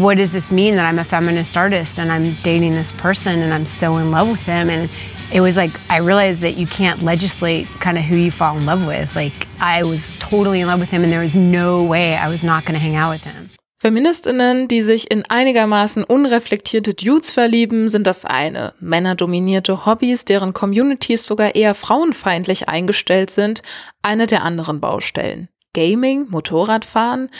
[0.01, 3.53] what does this mean that I'm a feminist artist and I'm dating this person and
[3.53, 4.71] I'm so in love with him?
[4.71, 4.91] And
[5.33, 8.67] it was like, I realized that you can't legislate kind of who you fall in
[8.67, 9.15] love with.
[9.15, 12.43] Like, I was totally in love with him and there was no way I was
[12.43, 13.51] not going to hang out with him.
[13.83, 18.75] Feministinnen, die sich in einigermaßen unreflektierte Dudes verlieben, sind das eine.
[18.79, 23.63] Männerdominierte Hobbys, deren Communities sogar eher frauenfeindlich eingestellt sind,
[24.03, 25.49] eine der anderen Baustellen.
[25.73, 27.31] Gaming, Motorradfahren,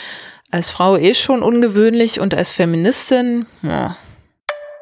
[0.51, 3.95] als Frau eh schon ungewöhnlich und als Feministin, ja,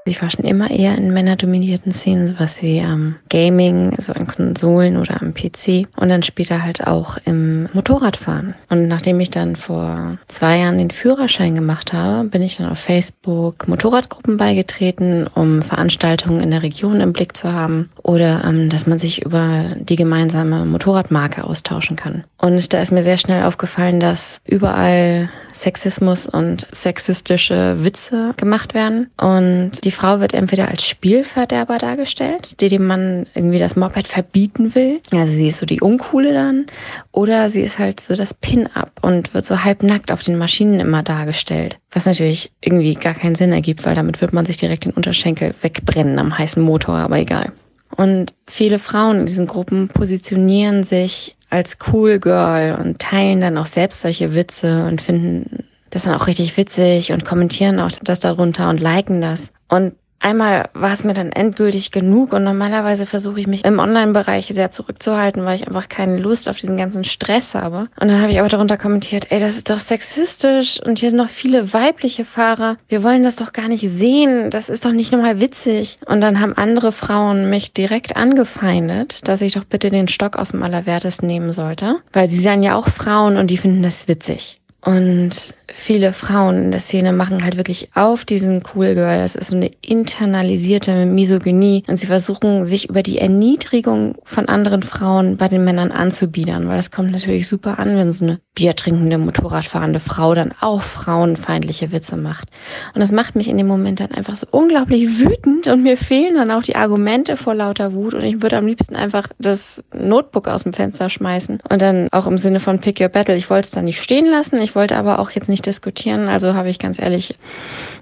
[0.10, 4.98] ich war schon immer eher in männerdominierten Szenen, sowas wie ähm, Gaming, so an Konsolen
[4.98, 8.56] oder am PC und dann später halt auch im Motorradfahren.
[8.70, 12.80] Und nachdem ich dann vor zwei Jahren den Führerschein gemacht habe, bin ich dann auf
[12.80, 18.88] Facebook Motorradgruppen beigetreten, um Veranstaltungen in der Region im Blick zu haben oder ähm, dass
[18.88, 22.24] man sich über die gemeinsame Motorradmarke austauschen kann.
[22.38, 25.30] Und da ist mir sehr schnell aufgefallen, dass überall
[25.60, 29.12] Sexismus und sexistische Witze gemacht werden.
[29.20, 34.74] Und die Frau wird entweder als Spielverderber dargestellt, die dem Mann irgendwie das Moped verbieten
[34.74, 35.02] will.
[35.12, 36.66] Also sie ist so die Uncoole dann.
[37.12, 41.04] Oder sie ist halt so das Pin-Up und wird so halbnackt auf den Maschinen immer
[41.04, 41.78] dargestellt.
[41.92, 45.54] Was natürlich irgendwie gar keinen Sinn ergibt, weil damit wird man sich direkt den Unterschenkel
[45.62, 47.52] wegbrennen am heißen Motor, aber egal.
[47.98, 53.66] Und viele Frauen in diesen Gruppen positionieren sich als cool Girl und teilen dann auch
[53.66, 58.70] selbst solche Witze und finden das dann auch richtig witzig und kommentieren auch das darunter
[58.70, 59.52] und liken das.
[59.68, 64.48] Und Einmal war es mir dann endgültig genug und normalerweise versuche ich mich im Online-Bereich
[64.48, 67.88] sehr zurückzuhalten, weil ich einfach keine Lust auf diesen ganzen Stress habe.
[68.00, 71.18] Und dann habe ich aber darunter kommentiert, ey, das ist doch sexistisch und hier sind
[71.18, 72.76] noch viele weibliche Fahrer.
[72.90, 74.50] Wir wollen das doch gar nicht sehen.
[74.50, 76.00] Das ist doch nicht nochmal witzig.
[76.06, 80.52] Und dann haben andere Frauen mich direkt angefeindet, dass ich doch bitte den Stock aus
[80.52, 84.60] dem Allerwertesten nehmen sollte, weil sie seien ja auch Frauen und die finden das witzig.
[84.82, 89.20] Und viele Frauen in der Szene machen halt wirklich auf diesen Cool Girl.
[89.20, 91.84] Das ist so eine internalisierte Misogynie.
[91.88, 96.68] Und sie versuchen, sich über die Erniedrigung von anderen Frauen bei den Männern anzubiedern.
[96.68, 101.92] Weil das kommt natürlich super an, wenn so eine biertrinkende, motorradfahrende Frau dann auch frauenfeindliche
[101.92, 102.50] Witze macht.
[102.94, 105.68] Und das macht mich in dem Moment dann einfach so unglaublich wütend.
[105.68, 108.14] Und mir fehlen dann auch die Argumente vor lauter Wut.
[108.14, 111.60] Und ich würde am liebsten einfach das Notebook aus dem Fenster schmeißen.
[111.70, 113.36] Und dann auch im Sinne von Pick Your Battle.
[113.36, 114.62] Ich wollte es dann nicht stehen lassen.
[114.62, 116.28] Ich wollte aber auch jetzt nicht diskutieren.
[116.28, 117.38] Also habe ich ganz ehrlich,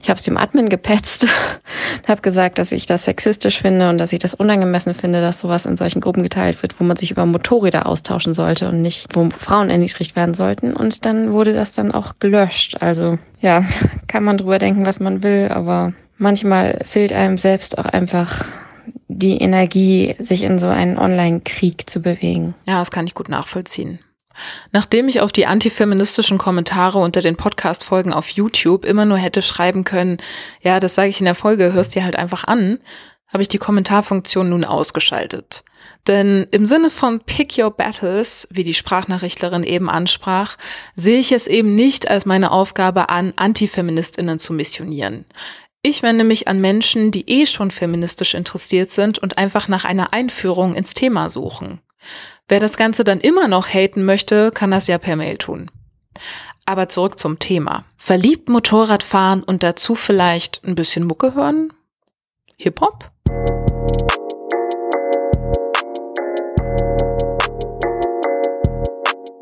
[0.02, 1.28] ich habe es dem Admin gepetzt,
[2.08, 5.66] habe gesagt, dass ich das sexistisch finde und dass ich das unangemessen finde, dass sowas
[5.66, 9.30] in solchen Gruppen geteilt wird, wo man sich über Motorräder austauschen sollte und nicht, wo
[9.38, 10.74] Frauen erniedrigt werden sollten.
[10.74, 12.82] Und dann wurde das dann auch gelöscht.
[12.82, 13.64] Also ja,
[14.08, 18.46] kann man drüber denken, was man will, aber manchmal fehlt einem selbst auch einfach
[19.08, 22.56] die Energie, sich in so einen Online-Krieg zu bewegen.
[22.66, 24.00] Ja, das kann ich gut nachvollziehen.
[24.72, 29.84] Nachdem ich auf die antifeministischen Kommentare unter den Podcast-Folgen auf YouTube immer nur hätte schreiben
[29.84, 30.18] können,
[30.62, 32.80] ja, das sage ich in der Folge, hörst dir halt einfach an,
[33.28, 35.64] habe ich die Kommentarfunktion nun ausgeschaltet.
[36.08, 40.58] Denn im Sinne von Pick Your Battles, wie die Sprachnachrichtlerin eben ansprach,
[40.96, 45.26] sehe ich es eben nicht als meine Aufgabe an, Antifeministinnen zu missionieren.
[45.82, 50.14] Ich wende mich an Menschen, die eh schon feministisch interessiert sind und einfach nach einer
[50.14, 51.82] Einführung ins Thema suchen.
[52.50, 55.70] Wer das Ganze dann immer noch haten möchte, kann das ja per Mail tun.
[56.66, 57.84] Aber zurück zum Thema.
[57.98, 61.74] Verliebt Motorrad fahren und dazu vielleicht ein bisschen Mucke hören?
[62.58, 63.12] Hip-Hop?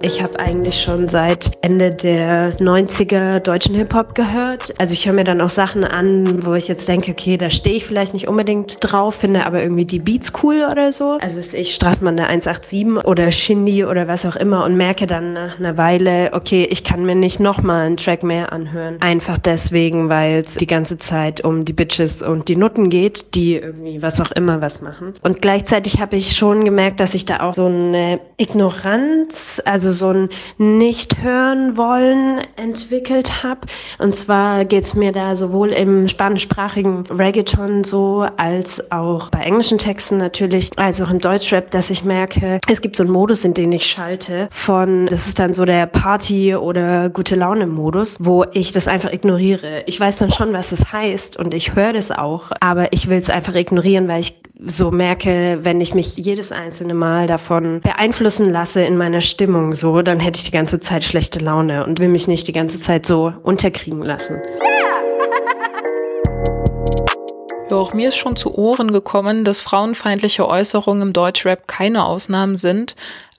[0.02, 4.74] Ich habe eigentlich schon seit Ende der 90er deutschen Hip-Hop gehört.
[4.78, 7.78] Also ich höre mir dann auch Sachen an, wo ich jetzt denke, okay, da stehe
[7.78, 11.18] ich vielleicht nicht unbedingt drauf, finde aber irgendwie die Beats cool oder so.
[11.22, 15.34] Also ist ich Straßmann der 187 oder Shindy oder was auch immer und merke dann
[15.34, 18.98] nach einer Weile, okay, ich kann mir nicht nochmal einen Track mehr anhören.
[19.02, 23.56] Einfach deswegen, weil es die ganze Zeit um die Bitches und die Nutten geht, die
[23.56, 25.16] irgendwie was auch immer was machen.
[25.22, 30.10] Und gleichzeitig habe ich schon gemerkt, dass ich da auch so eine Ignoranz, also so
[30.12, 33.62] ein Nicht-Hören wollen entwickelt habe.
[33.98, 39.78] Und zwar geht es mir da sowohl im spanischsprachigen Reggaeton so, als auch bei englischen
[39.78, 43.54] Texten natürlich, als auch im Deutschrap, dass ich merke, es gibt so einen Modus, in
[43.54, 48.72] den ich schalte von, das ist dann so der Party- oder gute Laune-Modus, wo ich
[48.72, 49.84] das einfach ignoriere.
[49.88, 53.18] Ich weiß dann schon, was es heißt und ich höre das auch, aber ich will
[53.18, 58.52] es einfach ignorieren, weil ich so merke, wenn ich mich jedes einzelne Mal davon beeinflussen
[58.52, 62.10] lasse in meiner Stimmung, so, dann hätte ich die ganze Zeit schlechte Laune und will
[62.10, 64.42] mich nicht die ganze Zeit so unterkriegen lassen.
[67.72, 72.56] Ja, auch mir ist schon zu Ohren gekommen, dass frauenfeindliche Äußerungen im Deutschrap keine Ausnahmen
[72.56, 72.96] sind.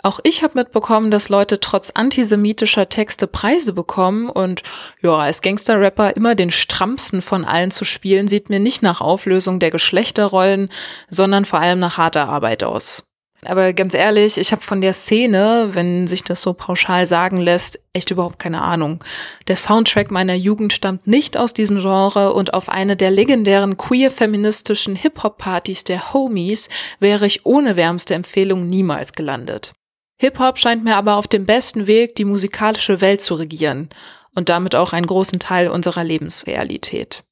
[0.07, 4.63] Auch ich habe mitbekommen, dass Leute trotz antisemitischer Texte Preise bekommen und
[5.03, 9.59] ja, als Gangster-Rapper immer den strammsten von allen zu spielen, sieht mir nicht nach Auflösung
[9.59, 10.69] der Geschlechterrollen,
[11.09, 13.03] sondern vor allem nach harter Arbeit aus.
[13.45, 17.81] Aber ganz ehrlich, ich habe von der Szene, wenn sich das so pauschal sagen lässt,
[17.93, 19.03] echt überhaupt keine Ahnung.
[19.49, 24.95] Der Soundtrack meiner Jugend stammt nicht aus diesem Genre und auf eine der legendären queer-feministischen
[24.95, 26.69] Hip-Hop-Partys der Homies
[27.01, 29.73] wäre ich ohne wärmste Empfehlung niemals gelandet.
[30.19, 33.91] Hip-Hop scheint mir aber auf dem besten Weg, die musikalische Welt zu regieren
[34.35, 37.25] und damit auch einen großen Teil unserer Lebensrealität.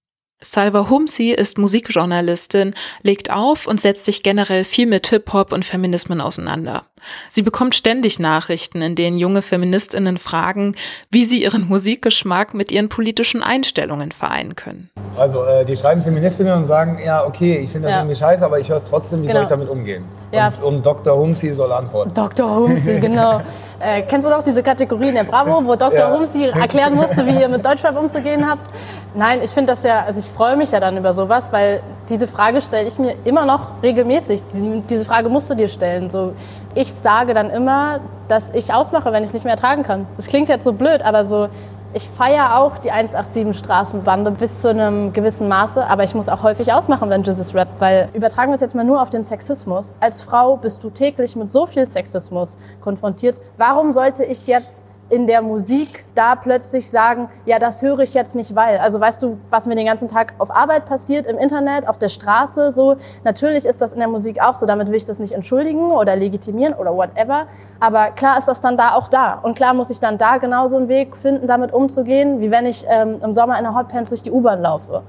[0.44, 6.20] Salva Humsi ist Musikjournalistin, legt auf und setzt sich generell viel mit Hip-Hop und Feminismen
[6.20, 6.84] auseinander.
[7.28, 10.74] Sie bekommt ständig Nachrichten, in denen junge Feministinnen fragen,
[11.10, 14.90] wie sie ihren Musikgeschmack mit ihren politischen Einstellungen vereinen können.
[15.16, 18.00] Also äh, die schreiben Feministinnen und sagen, ja okay, ich finde das ja.
[18.02, 19.34] irgendwie scheiße, aber ich höre es trotzdem, wie genau.
[19.34, 20.04] soll ich damit umgehen?
[20.32, 20.48] Ja.
[20.48, 21.16] Und, und, Dr.
[21.16, 22.12] Humsi soll antworten.
[22.14, 22.56] Dr.
[22.56, 23.40] Humsi, genau.
[23.80, 25.98] äh, kennst du doch diese Kategorie in der Bravo, wo Dr.
[25.98, 26.12] Ja.
[26.12, 28.68] Humsi erklären musste, wie ihr mit Deutschrap umzugehen habt?
[29.16, 32.26] Nein, ich finde das ja, also ich freue mich ja dann über sowas, weil diese
[32.26, 34.42] Frage stelle ich mir immer noch regelmäßig.
[34.90, 36.10] Diese, Frage musst du dir stellen.
[36.10, 36.32] So,
[36.74, 40.08] ich sage dann immer, dass ich ausmache, wenn ich es nicht mehr ertragen kann.
[40.16, 41.48] Das klingt jetzt so blöd, aber so,
[41.96, 46.42] Ich feiere auch die 187 Straßenbande bis zu einem gewissen Maße, aber ich muss auch
[46.42, 49.94] häufig ausmachen, wenn Jesus rappt, weil übertragen wir es jetzt mal nur auf den Sexismus.
[50.00, 53.40] Als Frau bist du täglich mit so viel Sexismus konfrontiert.
[53.58, 58.34] Warum sollte ich jetzt in der Musik da plötzlich sagen, ja, das höre ich jetzt
[58.34, 58.78] nicht, weil.
[58.78, 62.08] Also weißt du, was mir den ganzen Tag auf Arbeit passiert, im Internet, auf der
[62.08, 62.96] Straße, so.
[63.22, 66.16] Natürlich ist das in der Musik auch so, damit will ich das nicht entschuldigen oder
[66.16, 67.46] legitimieren oder whatever.
[67.80, 69.34] Aber klar ist das dann da auch da.
[69.42, 72.86] Und klar muss ich dann da genauso einen Weg finden, damit umzugehen, wie wenn ich
[72.88, 75.02] ähm, im Sommer in der Hotpants durch die U-Bahn laufe.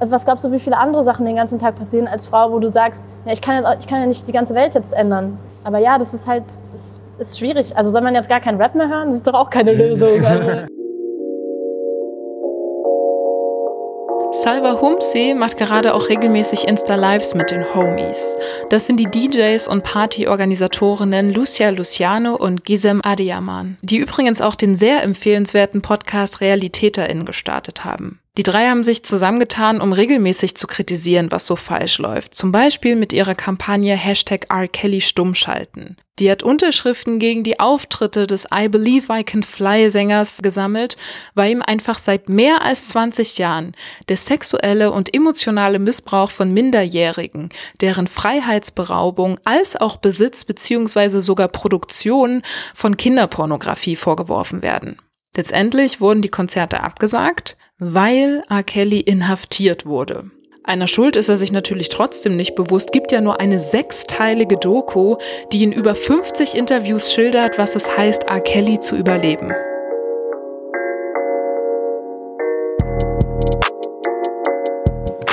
[0.00, 2.70] Was glaubst du, wie viele andere Sachen den ganzen Tag passieren als Frau, wo du
[2.70, 5.38] sagst, ja, ich kann, jetzt, ich kann ja nicht die ganze Welt jetzt ändern.
[5.64, 7.76] Aber ja, das ist halt, das ist schwierig.
[7.76, 9.08] Also soll man jetzt gar keinen Rap mehr hören?
[9.08, 10.24] Das ist doch auch keine Lösung.
[10.24, 10.66] Also.
[14.30, 18.36] Salva Humsi macht gerade auch regelmäßig Insta-Lives mit den Homies.
[18.68, 24.76] Das sind die DJs und Partyorganisatorinnen Lucia Luciano und Gizem Adiaman, die übrigens auch den
[24.76, 28.20] sehr empfehlenswerten Podcast RealitäterInnen gestartet haben.
[28.38, 32.36] Die drei haben sich zusammengetan, um regelmäßig zu kritisieren, was so falsch läuft.
[32.36, 34.68] Zum Beispiel mit ihrer Kampagne Hashtag R.
[34.68, 35.96] Kelly stummschalten.
[36.20, 40.96] Die hat Unterschriften gegen die Auftritte des I Believe I Can Fly Sängers gesammelt,
[41.34, 43.72] weil ihm einfach seit mehr als 20 Jahren
[44.08, 47.48] der sexuelle und emotionale Missbrauch von Minderjährigen,
[47.80, 51.18] deren Freiheitsberaubung als auch Besitz bzw.
[51.18, 55.00] sogar Produktion von Kinderpornografie vorgeworfen werden.
[55.36, 58.62] Letztendlich wurden die Konzerte abgesagt, weil R.
[58.62, 60.30] Kelly inhaftiert wurde.
[60.64, 65.16] Einer Schuld ist er sich natürlich trotzdem nicht bewusst, gibt ja nur eine sechsteilige Doku,
[65.52, 68.40] die in über 50 Interviews schildert, was es heißt, R.
[68.40, 69.54] Kelly zu überleben.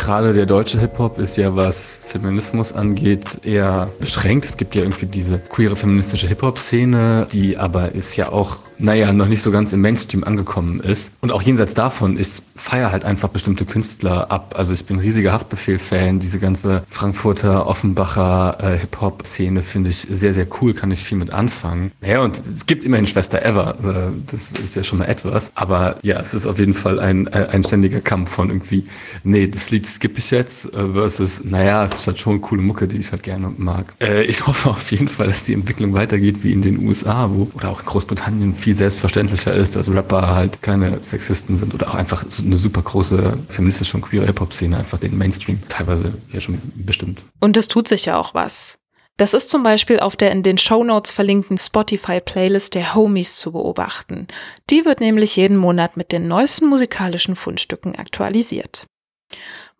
[0.06, 4.46] Gerade der deutsche Hip-Hop ist ja, was Feminismus angeht, eher beschränkt.
[4.46, 9.28] Es gibt ja irgendwie diese queere feministische Hip-Hop-Szene, die aber ist ja auch naja, noch
[9.28, 11.14] nicht so ganz im Mainstream angekommen ist.
[11.22, 14.56] Und auch jenseits davon, ich feiere halt einfach bestimmte Künstler ab.
[14.58, 16.20] Also ich bin riesiger Haftbefehl-Fan.
[16.20, 21.32] Diese ganze Frankfurter, Offenbacher äh, Hip-Hop-Szene finde ich sehr, sehr cool, kann ich viel mit
[21.32, 21.92] anfangen.
[22.06, 23.76] Ja, und es gibt immerhin Schwester Ever.
[23.84, 25.52] Äh, das ist ja schon mal etwas.
[25.56, 28.86] Aber ja, es ist auf jeden Fall ein, äh, ein ständiger Kampf von irgendwie,
[29.24, 32.88] nee, das Lied skippe ich jetzt, äh, versus, naja, es ist halt schon coole Mucke,
[32.88, 33.94] die ich halt gerne mag.
[34.00, 37.50] Äh, ich hoffe auf jeden Fall, dass die Entwicklung weitergeht wie in den USA, wo,
[37.54, 41.96] oder auch in Großbritannien viel selbstverständlicher ist, dass Rapper halt keine Sexisten sind oder auch
[41.96, 47.24] einfach eine super große feministische und queere Hip-Hop-Szene einfach den Mainstream teilweise ja schon bestimmt.
[47.40, 48.78] Und es tut sich ja auch was.
[49.18, 53.54] Das ist zum Beispiel auf der in den Show Notes verlinkten Spotify-Playlist der Homies zu
[53.54, 54.28] beobachten.
[54.70, 58.86] Die wird nämlich jeden Monat mit den neuesten musikalischen Fundstücken aktualisiert.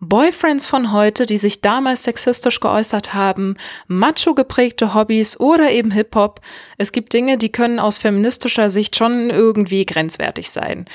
[0.08, 3.56] Boyfriends von heute, die sich damals sexistisch geäußert haben,
[3.88, 6.42] macho geprägte Hobbys oder eben Hip-Hop.
[6.78, 10.86] Es gibt Dinge, die können aus feministischer Sicht schon irgendwie grenzwertig sein.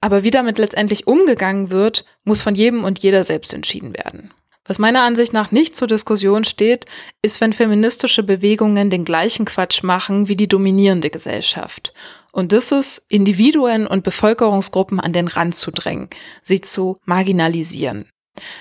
[0.00, 4.32] Aber wie damit letztendlich umgegangen wird, muss von jedem und jeder selbst entschieden werden.
[4.68, 6.84] Was meiner Ansicht nach nicht zur Diskussion steht,
[7.22, 11.94] ist, wenn feministische Bewegungen den gleichen Quatsch machen wie die dominierende Gesellschaft.
[12.32, 16.10] Und das ist, Individuen und Bevölkerungsgruppen an den Rand zu drängen,
[16.42, 18.10] sie zu marginalisieren.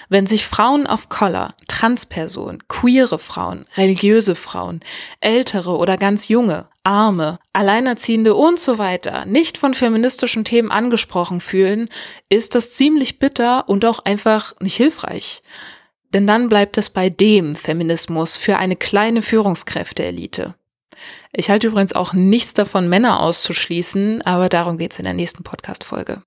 [0.09, 4.81] Wenn sich Frauen of Color, Transpersonen, queere Frauen, religiöse Frauen,
[5.19, 11.89] ältere oder ganz junge, arme, Alleinerziehende und so weiter nicht von feministischen Themen angesprochen fühlen,
[12.29, 15.43] ist das ziemlich bitter und auch einfach nicht hilfreich.
[16.13, 20.55] Denn dann bleibt es bei dem Feminismus für eine kleine Führungskräfteelite.
[21.33, 26.23] Ich halte übrigens auch nichts davon, Männer auszuschließen, aber darum geht's in der nächsten Podcast-Folge.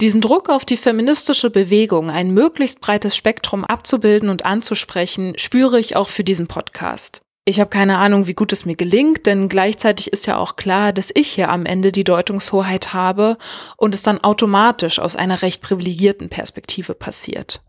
[0.00, 5.96] Diesen Druck auf die feministische Bewegung, ein möglichst breites Spektrum abzubilden und anzusprechen, spüre ich
[5.96, 7.22] auch für diesen Podcast.
[7.46, 10.94] Ich habe keine Ahnung, wie gut es mir gelingt, denn gleichzeitig ist ja auch klar,
[10.94, 13.36] dass ich hier am Ende die Deutungshoheit habe
[13.76, 17.60] und es dann automatisch aus einer recht privilegierten Perspektive passiert.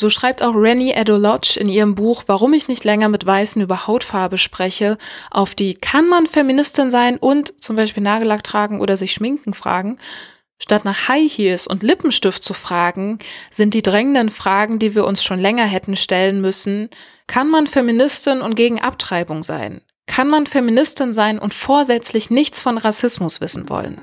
[0.00, 3.86] So schreibt auch Rennie Edolodge in ihrem Buch Warum ich nicht länger mit Weißen über
[3.86, 4.96] Hautfarbe spreche,
[5.30, 9.98] auf die Kann man Feministin sein und zum Beispiel Nagellack tragen oder sich schminken fragen,
[10.62, 13.18] Statt nach High Heels und Lippenstift zu fragen,
[13.50, 16.90] sind die drängenden Fragen, die wir uns schon länger hätten stellen müssen,
[17.26, 19.80] kann man Feministin und gegen Abtreibung sein?
[20.06, 24.00] Kann man Feministin sein und vorsätzlich nichts von Rassismus wissen wollen?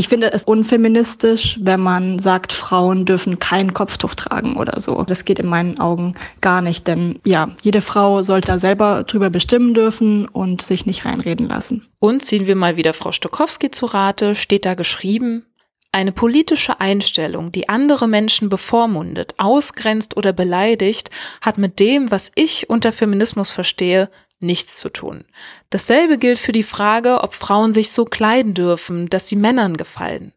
[0.00, 5.02] Ich finde es unfeministisch, wenn man sagt, Frauen dürfen kein Kopftuch tragen oder so.
[5.02, 9.28] Das geht in meinen Augen gar nicht, denn ja, jede Frau sollte da selber drüber
[9.28, 11.86] bestimmen dürfen und sich nicht reinreden lassen.
[11.98, 15.44] Und ziehen wir mal wieder Frau Stokowski zu Rate, steht da geschrieben,
[15.92, 21.10] Eine politische Einstellung, die andere Menschen bevormundet, ausgrenzt oder beleidigt,
[21.42, 24.08] hat mit dem, was ich unter Feminismus verstehe,
[24.40, 25.24] nichts zu tun.
[25.68, 30.32] Dasselbe gilt für die Frage, ob Frauen sich so kleiden dürfen, dass sie Männern gefallen.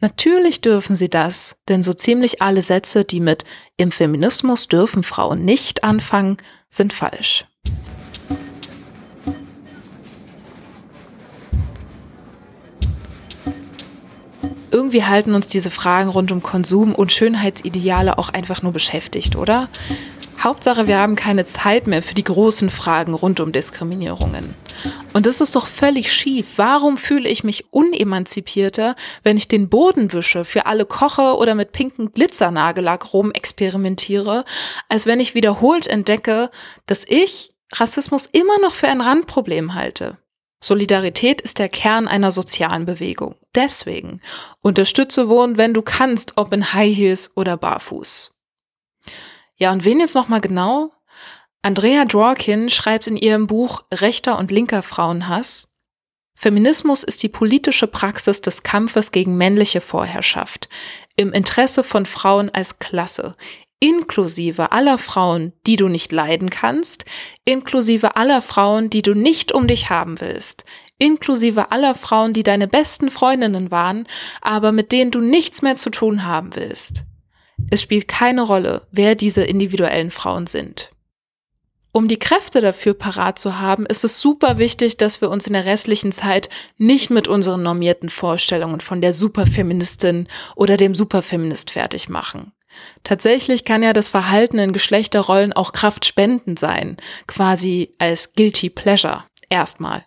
[0.00, 3.44] Natürlich dürfen sie das, denn so ziemlich alle Sätze, die mit
[3.76, 6.36] im Feminismus dürfen Frauen nicht anfangen,
[6.70, 7.44] sind falsch.
[14.70, 19.68] Irgendwie halten uns diese Fragen rund um Konsum und Schönheitsideale auch einfach nur beschäftigt, oder?
[20.42, 24.54] Hauptsache, wir haben keine Zeit mehr für die großen Fragen rund um Diskriminierungen.
[25.12, 26.46] Und das ist doch völlig schief.
[26.56, 31.72] Warum fühle ich mich unemanzipierter, wenn ich den Boden wische, für alle koche oder mit
[31.72, 34.44] pinken Glitzernagellack rum experimentiere,
[34.88, 36.50] als wenn ich wiederholt entdecke,
[36.86, 40.18] dass ich Rassismus immer noch für ein Randproblem halte?
[40.62, 43.36] Solidarität ist der Kern einer sozialen Bewegung.
[43.54, 44.20] Deswegen
[44.60, 48.37] unterstütze Wohnen, wenn du kannst, ob in High Heels oder barfuß.
[49.58, 50.92] Ja, und wen jetzt nochmal genau?
[51.62, 55.74] Andrea Dworkin schreibt in ihrem Buch Rechter und linker Frauenhass,
[56.34, 60.68] Feminismus ist die politische Praxis des Kampfes gegen männliche Vorherrschaft,
[61.16, 63.36] im Interesse von Frauen als Klasse,
[63.80, 67.04] inklusive aller Frauen, die du nicht leiden kannst,
[67.44, 70.64] inklusive aller Frauen, die du nicht um dich haben willst,
[70.98, 74.06] inklusive aller Frauen, die deine besten Freundinnen waren,
[74.40, 77.02] aber mit denen du nichts mehr zu tun haben willst.
[77.70, 80.90] Es spielt keine Rolle, wer diese individuellen Frauen sind.
[81.92, 85.54] Um die Kräfte dafür parat zu haben, ist es super wichtig, dass wir uns in
[85.54, 92.08] der restlichen Zeit nicht mit unseren normierten Vorstellungen von der Superfeministin oder dem Superfeminist fertig
[92.08, 92.52] machen.
[93.02, 99.24] Tatsächlich kann ja das Verhalten in Geschlechterrollen auch kraftspendend sein, quasi als guilty pleasure.
[99.48, 100.04] Erstmal.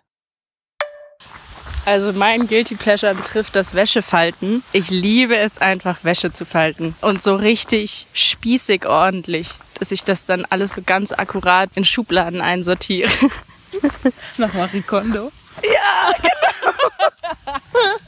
[1.84, 4.62] Also mein Guilty Pleasure betrifft das Wäschefalten.
[4.72, 6.94] Ich liebe es einfach, Wäsche zu falten.
[7.00, 12.40] Und so richtig spießig ordentlich, dass ich das dann alles so ganz akkurat in Schubladen
[12.40, 13.10] einsortiere.
[14.36, 15.32] Nach Marie Kondo.
[15.62, 16.32] Ja, genau.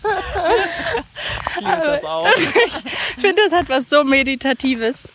[1.51, 2.29] ich liebe das auch.
[3.17, 5.13] Ich finde, das hat was so Meditatives.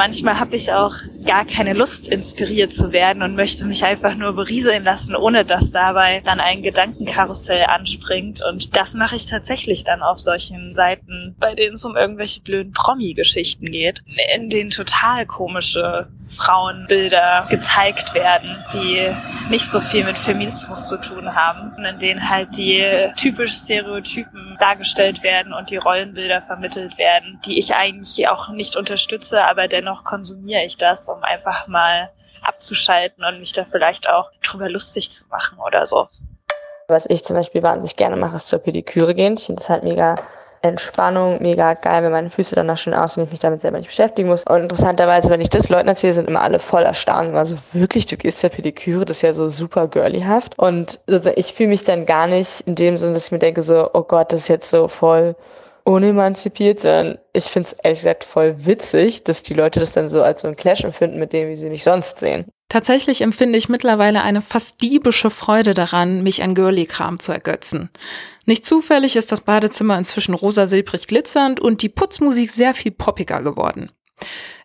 [0.00, 0.94] Manchmal habe ich auch
[1.26, 5.72] gar keine Lust, inspiriert zu werden und möchte mich einfach nur berieseln lassen, ohne dass
[5.72, 8.40] dabei dann ein Gedankenkarussell anspringt.
[8.42, 12.72] Und das mache ich tatsächlich dann auf solchen Seiten, bei denen es um irgendwelche blöden
[12.72, 14.02] Promi-Geschichten geht,
[14.34, 19.14] in denen total komische Frauenbilder gezeigt werden, die
[19.50, 22.82] nicht so viel mit Feminismus zu tun haben, in denen halt die
[23.18, 29.44] typisch Stereotypen dargestellt werden und die Rollenbilder vermittelt werden, die ich eigentlich auch nicht unterstütze,
[29.44, 32.10] aber dennoch konsumiere ich das, um einfach mal
[32.42, 36.08] abzuschalten und mich da vielleicht auch drüber lustig zu machen oder so.
[36.88, 39.36] Was ich zum Beispiel wahnsinnig gerne mache, ist zur Pediküre gehen.
[39.38, 40.16] Ich finde das halt mega
[40.62, 43.88] Entspannung, mega geil, wenn meine Füße danach schön aussehen und ich mich damit selber nicht
[43.88, 44.44] beschäftigen muss.
[44.44, 47.34] Und interessanterweise, wenn ich das Leuten erzähle, sind immer alle voll erstaunt.
[47.34, 50.58] Also wirklich, du gehst zur Pediküre, das ist ja so super girlyhaft.
[50.58, 53.62] Und also ich fühle mich dann gar nicht in dem Sinne, dass ich mir denke
[53.62, 55.34] so, oh Gott, das ist jetzt so voll
[55.84, 60.22] unemanzipiert, sondern ich finde es ehrlich gesagt voll witzig, dass die Leute das dann so
[60.22, 62.44] als so ein Clash empfinden mit dem, wie sie mich sonst sehen.
[62.70, 67.90] Tatsächlich empfinde ich mittlerweile eine fast diebische Freude daran, mich an Girly-Kram zu ergötzen.
[68.46, 73.90] Nicht zufällig ist das Badezimmer inzwischen rosa-silbrig glitzernd und die Putzmusik sehr viel poppiger geworden.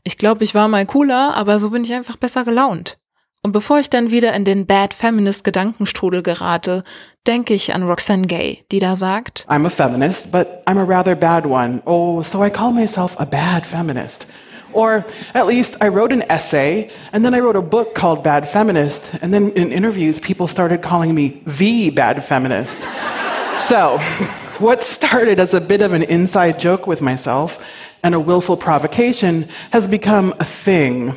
[0.03, 2.99] Ich glaube, ich war mal cooler, aber so bin ich einfach besser gelaunt.
[3.41, 6.84] Und bevor ich dann wieder in den Bad Feminist Gedankenstrudel gerate,
[7.26, 11.16] denke ich an Roxane Gay, die da sagt, I'm a feminist, but I'm a rather
[11.16, 11.82] bad one.
[11.86, 14.28] Oh, so I call myself a bad feminist.
[14.76, 18.47] Or at least I wrote an essay and then I wrote a book called Bad
[18.47, 19.15] Feminist.
[19.21, 22.82] And then in interviews, people started calling me the bad feminist.
[23.57, 23.97] so,
[24.59, 27.63] what started as a bit of an inside joke with myself
[28.03, 31.15] and a willful provocation has become a thing.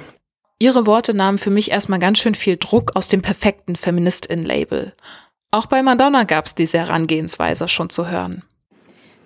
[0.61, 4.93] Ihre Worte nahmen für mich erstmal ganz schön viel Druck aus dem perfekten Feministin-Label.
[5.51, 8.43] Auch bei Madonna gab's diese Herangehensweise schon zu hören.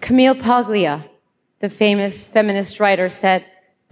[0.00, 1.04] Camille Paglia,
[1.60, 3.42] the famous feminist writer, said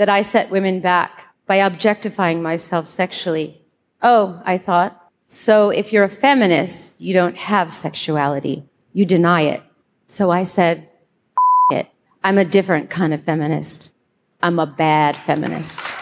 [0.01, 3.61] that I set women back by objectifying myself sexually.
[4.01, 4.97] Oh, I thought.
[5.29, 8.65] So if you're a feminist, you don't have sexuality.
[8.95, 9.63] You deny it.
[10.07, 10.89] So I said,
[11.71, 11.87] it.
[12.25, 13.91] I'm a different kind of feminist.
[14.43, 15.93] I'm a bad feminist.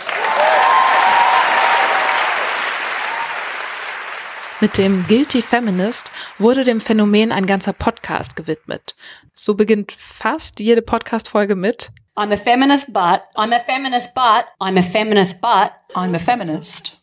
[4.60, 8.94] Mit dem Guilty Feminist wurde dem Phänomen ein ganzer Podcast gewidmet.
[9.34, 14.76] So beginnt fast jede Podcast-Folge mit I'm a feminist, but I'm a feminist, but I'm
[14.76, 16.96] a feminist, but I'm a feminist.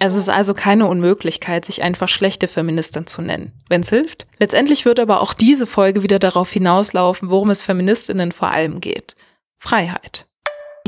[0.00, 4.26] Es ist also keine Unmöglichkeit, sich einfach schlechte Feministin zu nennen, wenn es hilft.
[4.38, 9.16] Letztendlich wird aber auch diese Folge wieder darauf hinauslaufen, worum es Feministinnen vor allem geht.
[9.58, 10.27] Freiheit.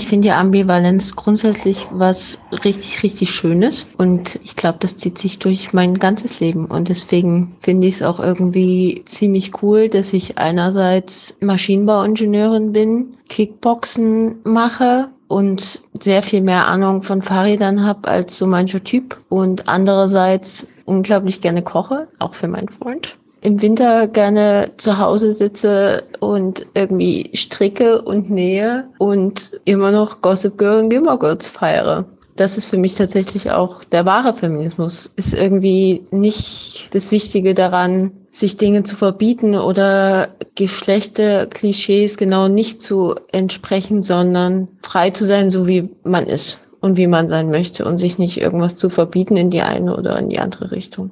[0.00, 3.86] Ich finde ja Ambivalenz grundsätzlich was richtig, richtig Schönes.
[3.98, 6.64] Und ich glaube, das zieht sich durch mein ganzes Leben.
[6.64, 14.36] Und deswegen finde ich es auch irgendwie ziemlich cool, dass ich einerseits Maschinenbauingenieurin bin, Kickboxen
[14.42, 19.18] mache und sehr viel mehr Ahnung von Fahrrädern habe als so mancher Typ.
[19.28, 26.04] Und andererseits unglaublich gerne koche, auch für meinen Freund im Winter gerne zu Hause sitze
[26.20, 32.04] und irgendwie stricke und nähe und immer noch Gossip Girl und Gilmore Girls feiere.
[32.36, 35.12] Das ist für mich tatsächlich auch der wahre Feminismus.
[35.16, 43.14] Ist irgendwie nicht das Wichtige daran, sich Dinge zu verbieten oder Geschlechterklischees genau nicht zu
[43.32, 47.98] entsprechen, sondern frei zu sein, so wie man ist und wie man sein möchte und
[47.98, 51.10] sich nicht irgendwas zu verbieten in die eine oder in die andere Richtung.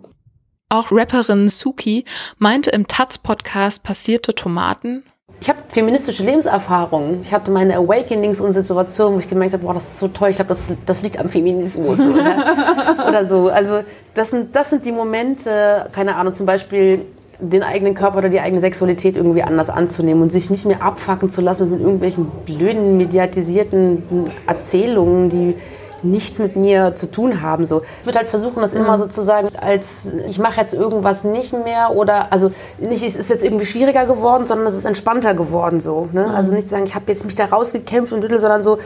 [0.71, 2.05] Auch Rapperin Suki
[2.37, 5.03] meinte im Taz-Podcast Passierte Tomaten.
[5.41, 7.23] Ich habe feministische Lebenserfahrungen.
[7.23, 10.29] Ich hatte meine Awakenings und Situationen, wo ich gemerkt habe, boah, das ist so toll.
[10.29, 13.49] Ich glaube, das, das liegt am Feminismus oder, oder so.
[13.49, 13.81] Also
[14.13, 17.07] das sind, das sind die Momente, keine Ahnung, zum Beispiel
[17.39, 21.31] den eigenen Körper oder die eigene Sexualität irgendwie anders anzunehmen und sich nicht mehr abfacken
[21.31, 24.03] zu lassen mit irgendwelchen blöden, mediatisierten
[24.47, 25.55] Erzählungen, die
[26.03, 27.67] nichts mit mir zu tun haben.
[27.67, 27.83] So.
[28.01, 29.03] Ich würde halt versuchen, das immer mhm.
[29.03, 33.67] sozusagen als ich mache jetzt irgendwas nicht mehr oder also nicht, es ist jetzt irgendwie
[33.67, 36.09] schwieriger geworden, sondern es ist entspannter geworden so.
[36.13, 36.25] Ne?
[36.25, 36.35] Mhm.
[36.35, 38.79] Also nicht sagen, ich habe jetzt mich da rausgekämpft und sondern so,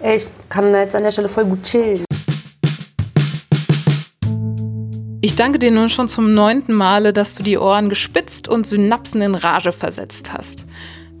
[0.00, 2.04] ey, ich kann jetzt an der Stelle voll gut chillen.
[5.26, 9.22] Ich danke dir nun schon zum neunten Male, dass du die Ohren gespitzt und Synapsen
[9.22, 10.66] in Rage versetzt hast.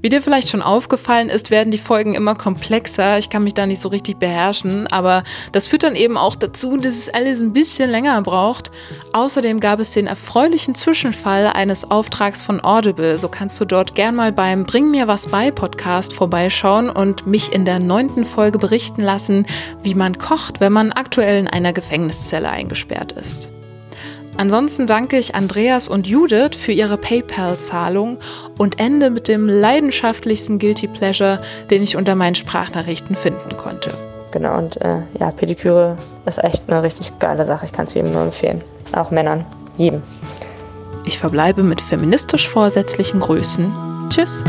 [0.02, 3.18] Wie dir vielleicht schon aufgefallen ist, werden die Folgen immer komplexer.
[3.18, 6.76] Ich kann mich da nicht so richtig beherrschen, aber das führt dann eben auch dazu,
[6.76, 8.70] dass es alles ein bisschen länger braucht.
[9.14, 13.16] Außerdem gab es den erfreulichen Zwischenfall eines Auftrags von Audible.
[13.16, 17.52] So kannst du dort gern mal beim Bring mir was bei Podcast vorbeischauen und mich
[17.52, 19.46] in der neunten Folge berichten lassen,
[19.82, 23.50] wie man kocht, wenn man aktuell in einer Gefängniszelle eingesperrt ist.
[24.38, 28.18] Ansonsten danke ich Andreas und Judith für ihre PayPal-Zahlung
[28.58, 33.92] und ende mit dem leidenschaftlichsten Guilty Pleasure, den ich unter meinen Sprachnachrichten finden konnte.
[34.32, 37.64] Genau, und äh, ja, Pediküre ist echt eine richtig geile Sache.
[37.64, 38.60] Ich kann es jedem nur empfehlen.
[38.94, 39.46] Auch Männern.
[39.78, 40.02] Jedem.
[41.06, 43.72] Ich verbleibe mit feministisch vorsätzlichen Grüßen.
[44.10, 44.44] Tschüss.